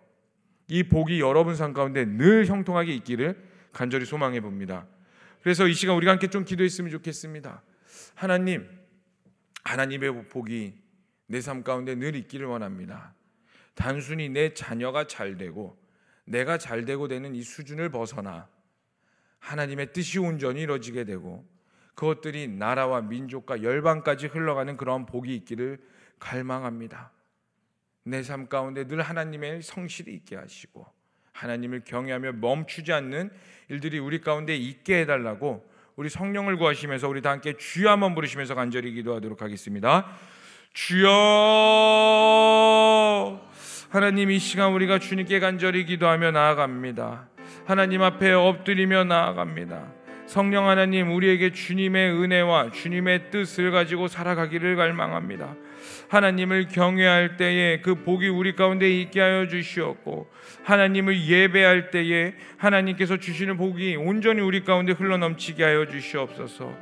이 0.68 0.82
복이 0.82 1.20
여러분 1.20 1.54
삶 1.54 1.72
가운데 1.72 2.04
늘 2.04 2.46
형통하게 2.46 2.94
있기를 2.94 3.36
간절히 3.72 4.04
소망해 4.04 4.40
봅니다. 4.40 4.86
그래서 5.42 5.68
이 5.68 5.74
시간 5.74 5.96
우리가 5.96 6.12
함께 6.12 6.28
좀 6.28 6.44
기도했으면 6.44 6.90
좋겠습니다. 6.90 7.62
하나님, 8.14 8.68
하나님의 9.64 10.28
복이 10.28 10.74
내 11.28 11.40
삶 11.40 11.62
가운데 11.62 11.94
늘 11.94 12.14
있기를 12.14 12.46
원합니다. 12.46 13.14
단순히 13.74 14.28
내 14.28 14.54
자녀가 14.54 15.06
잘 15.06 15.36
되고 15.36 15.76
내가 16.24 16.58
잘 16.58 16.84
되고 16.84 17.08
되는 17.08 17.34
이 17.34 17.42
수준을 17.42 17.90
벗어나 17.90 18.48
하나님의 19.38 19.92
뜻이 19.92 20.18
온전히 20.18 20.62
이루어지게 20.62 21.04
되고 21.04 21.46
그것들이 21.94 22.48
나라와 22.48 23.00
민족과 23.00 23.62
열방까지 23.62 24.26
흘러가는 24.26 24.76
그런 24.76 25.06
복이 25.06 25.34
있기를 25.36 25.78
갈망합니다. 26.18 27.12
내 28.06 28.22
삶 28.22 28.48
가운데 28.48 28.86
늘 28.86 29.02
하나님의 29.02 29.62
성실이 29.62 30.14
있게 30.14 30.36
하시고 30.36 30.86
하나님을 31.32 31.82
경외하며 31.84 32.34
멈추지 32.34 32.92
않는 32.92 33.30
일들이 33.68 33.98
우리 33.98 34.20
가운데 34.20 34.54
있게 34.56 35.00
해달라고 35.00 35.68
우리 35.96 36.08
성령을 36.08 36.56
구하시면서 36.56 37.08
우리 37.08 37.20
다 37.20 37.30
함께 37.30 37.54
주여 37.56 37.90
한번 37.90 38.14
부르시면서 38.14 38.54
간절히 38.54 38.92
기도하도록 38.92 39.42
하겠습니다. 39.42 40.06
주여 40.72 41.10
하나님 43.90 44.30
이 44.30 44.38
시간 44.38 44.72
우리가 44.72 45.00
주님께 45.00 45.40
간절히 45.40 45.84
기도하며 45.84 46.30
나아갑니다. 46.30 47.28
하나님 47.64 48.02
앞에 48.02 48.32
엎드리며 48.32 49.04
나아갑니다. 49.04 49.95
성령 50.26 50.68
하나님 50.68 51.12
우리에게 51.12 51.52
주님의 51.52 52.10
은혜와 52.10 52.70
주님의 52.72 53.30
뜻을 53.30 53.70
가지고 53.70 54.08
살아가기를 54.08 54.76
갈망합니다. 54.76 55.54
하나님을 56.08 56.68
경외할 56.68 57.36
때에 57.36 57.80
그 57.80 57.94
복이 57.94 58.28
우리 58.28 58.54
가운데 58.54 58.90
있게 58.90 59.20
하여 59.20 59.46
주시옵고 59.46 60.28
하나님을 60.64 61.26
예배할 61.26 61.90
때에 61.90 62.34
하나님께서 62.58 63.16
주시는 63.18 63.56
복이 63.56 63.96
온전히 63.96 64.40
우리 64.40 64.64
가운데 64.64 64.92
흘러넘치게 64.92 65.62
하여 65.62 65.86
주시옵소서. 65.86 66.72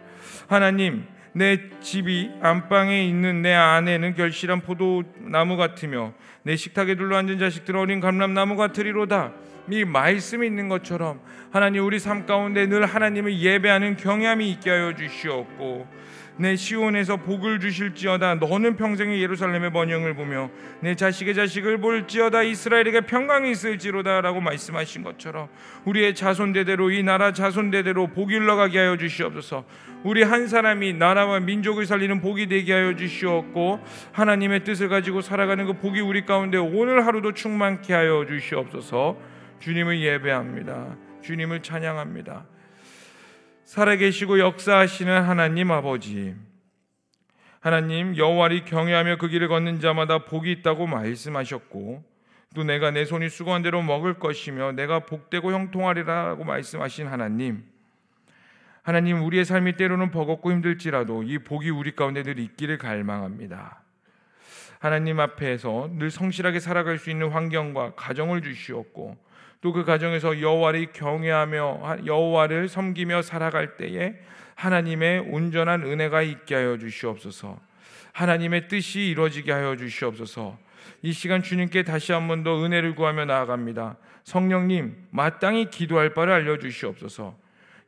하나님 0.49 1.07
내 1.33 1.59
집이 1.81 2.31
안방에 2.41 3.05
있는 3.05 3.43
내 3.43 3.53
아내는 3.53 4.15
결실한 4.15 4.61
포도나무 4.61 5.57
같으며 5.57 6.15
내 6.45 6.57
식탁에 6.57 6.95
둘러앉은 6.95 7.39
자식들 7.39 7.77
어린 7.77 8.01
감람나무 8.01 8.57
같으리로다. 8.57 9.33
이 9.71 9.85
말씀이 9.85 10.47
있는 10.47 10.69
것처럼 10.69 11.21
하나님 11.51 11.85
우리 11.85 11.99
삶 11.99 12.27
가운데 12.27 12.67
늘 12.67 12.85
하나님을 12.87 13.39
예배하는 13.39 13.97
경향이 13.97 14.51
있게 14.51 14.71
하여 14.71 14.95
주시옵고 14.95 15.87
내 16.37 16.57
시온에서 16.57 17.19
복을 17.19 17.61
주실지어다 17.61 18.37
너는 18.37 18.77
평생에 18.77 19.21
예루살렘의 19.21 19.71
번영을 19.73 20.15
보며 20.15 20.51
내 20.81 20.97
자식의 20.97 21.35
자식을 21.35 21.79
볼지어다 21.79 22.43
이스라엘에게 22.43 23.03
평강이 23.03 23.53
있을지로다라고 23.53 24.41
말씀하신 24.41 25.05
것처럼 25.05 25.49
우리의 25.85 26.17
자손 26.17 26.53
대대로 26.53 26.91
이 26.91 27.05
나라 27.05 27.33
자손 27.33 27.71
대대로 27.71 28.09
복이 28.09 28.35
흘러가게 28.37 28.79
하여 28.79 28.97
주시옵소서. 28.97 29.65
우리 30.03 30.23
한 30.23 30.49
사람이 30.49 30.95
나라와 30.95 31.41
민족을 31.41 31.87
살리는 31.87 32.21
복이 32.21 32.49
되게 32.49 32.73
하여 32.73 32.95
주시옵고 32.97 33.81
하나님의 34.13 34.65
뜻을 34.65 34.89
가지고 34.89 35.21
살아가는 35.21 35.65
그 35.67 35.75
복이 35.75 36.01
우리 36.01 36.27
가운데 36.27 36.59
오늘 36.59 37.07
하루도 37.07 37.33
충만케 37.33 37.95
하여 37.95 38.27
주시옵소서 38.29 39.17
주님을 39.65 40.03
예배합니다 40.03 40.95
주님을 41.23 41.63
찬양합니다 41.63 42.45
살아계시고 43.65 44.39
역사하시는 44.39 45.23
하나님 45.23 45.71
아버지 45.71 46.35
하나님 47.61 48.15
여호와를 48.15 48.67
경외하며 48.67 49.17
그 49.17 49.29
길을 49.29 49.49
걷는 49.49 49.81
자마다 49.81 50.19
복이 50.27 50.53
있다고 50.53 50.87
말씀하셨고 50.87 52.05
또 52.55 52.63
내가 52.63 52.91
내 52.91 53.07
손이 53.07 53.31
수고한 53.31 53.63
대로 53.63 53.81
먹을 53.81 54.19
것이며 54.19 54.73
내가 54.73 54.99
복되고 55.07 55.51
형통하리라고 55.51 56.45
말씀하신 56.45 57.07
하나님 57.07 57.65
하나님 58.83 59.23
우리의 59.23 59.47
삶이 59.47 59.77
때로는 59.77 60.11
버겁고 60.11 60.53
힘들지라도 60.53 61.23
이 61.23 61.39
복이 61.39 61.71
우리 61.71 61.97
가운데 61.97 62.23
늘 62.23 62.39
있기를 62.39 62.77
갈망합니다. 62.77 63.83
하나님 64.79 65.21
앞에서 65.21 65.89
늘 65.95 66.11
성실하게 66.11 66.61
살아갈 66.61 66.99
수 66.99 67.09
있는 67.09 67.31
환경과 67.31 67.95
가정을 67.95 68.43
주시옵고 68.43 69.25
또 69.65 69.73
그 69.73 69.83
가정에서 69.83 70.43
여호와를 70.43 70.93
경외하며 70.93 72.01
여호와를 72.05 72.69
섬기며 72.69 73.23
살아갈 73.23 73.79
때에 73.79 74.15
하나님의 74.57 75.21
온전한 75.21 75.83
은혜가 75.85 76.21
있게 76.21 76.55
하여 76.55 76.77
주시옵소서. 76.77 77.59
하나님의 78.13 78.69
뜻이 78.69 79.09
이루어지게 79.09 79.51
하여 79.53 79.75
주시옵소서. 79.75 80.59
이 81.01 81.13
시간 81.15 81.43
주님께 81.43 81.83
다시 81.83 82.13
한 82.13 82.29
번 82.29 82.45
더 82.45 82.63
은혜를 82.63 82.95
구하며 82.95 83.25
나아갑니다. 83.25 83.97
성령님, 84.25 85.07
마땅히 85.11 85.71
기도할 85.71 86.13
바를 86.13 86.35
알려 86.35 86.59
주시옵소서. 86.59 87.35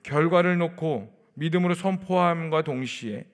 결과를 0.03 0.57
놓고 0.57 1.13
믿음으로 1.35 1.75
선포함과 1.75 2.63
동시에 2.63 3.27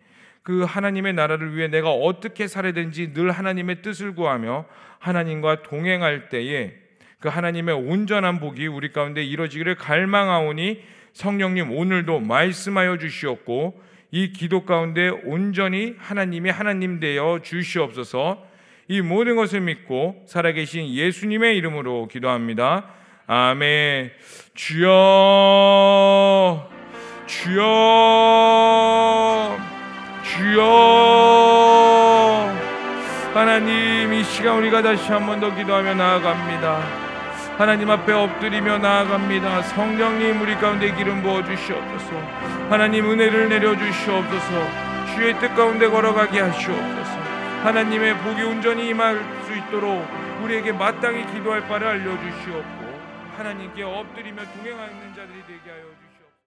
그 0.42 0.64
하나님의 0.64 1.12
나라를 1.12 1.54
위해 1.54 1.68
내가 1.68 1.92
어떻게 1.92 2.48
살아야 2.48 2.72
되는지 2.72 3.12
늘 3.12 3.30
하나님의 3.30 3.82
뜻을 3.82 4.16
구하며 4.16 4.64
하나님과 4.98 5.62
동행할 5.62 6.28
때에 6.28 6.81
그 7.22 7.28
하나님의 7.28 7.74
온전한 7.74 8.40
복이 8.40 8.66
우리 8.66 8.92
가운데 8.92 9.22
이루어지기를 9.24 9.76
갈망하오니 9.76 10.82
성령님 11.14 11.72
오늘도 11.72 12.20
말씀하여 12.20 12.98
주시옵고 12.98 13.80
이 14.10 14.32
기도 14.32 14.66
가운데 14.66 15.08
온전히 15.08 15.94
하나님이 15.98 16.50
하나님 16.50 17.00
되어 17.00 17.40
주시옵소서 17.42 18.44
이 18.88 19.00
모든 19.00 19.36
것을 19.36 19.60
믿고 19.60 20.22
살아계신 20.26 20.92
예수님의 20.92 21.56
이름으로 21.56 22.08
기도합니다. 22.08 22.88
아멘. 23.26 24.10
주여, 24.54 24.90
주여, 27.26 27.62
주여. 30.24 30.62
하나님 33.32 34.12
이 34.12 34.22
시간 34.24 34.58
우리가 34.58 34.82
다시 34.82 35.10
한 35.10 35.24
번 35.26 35.40
더 35.40 35.54
기도하며 35.54 35.94
나아갑니다. 35.94 37.11
하나님 37.58 37.90
앞에 37.90 38.12
엎드리며 38.12 38.78
나아갑니다. 38.78 39.62
성령님 39.62 40.40
우리 40.40 40.54
가운데 40.56 40.90
기름 40.94 41.22
부어 41.22 41.44
주시옵소서. 41.44 42.16
하나님 42.70 43.10
은혜를 43.10 43.48
내려 43.48 43.76
주시옵소서. 43.76 44.92
주의 45.14 45.38
뜻 45.38 45.54
가운데 45.54 45.86
걸어가게 45.86 46.40
하시옵소서. 46.40 47.12
하나님의 47.62 48.18
복이 48.18 48.42
온전히 48.42 48.88
임할 48.88 49.20
수 49.44 49.54
있도록 49.54 50.04
우리에게 50.42 50.72
마땅히 50.72 51.26
기도할 51.32 51.68
바를 51.68 51.88
알려 51.88 52.18
주시옵고 52.18 52.82
하나님께 53.36 53.82
엎드리며 53.82 54.42
동행하는 54.56 55.11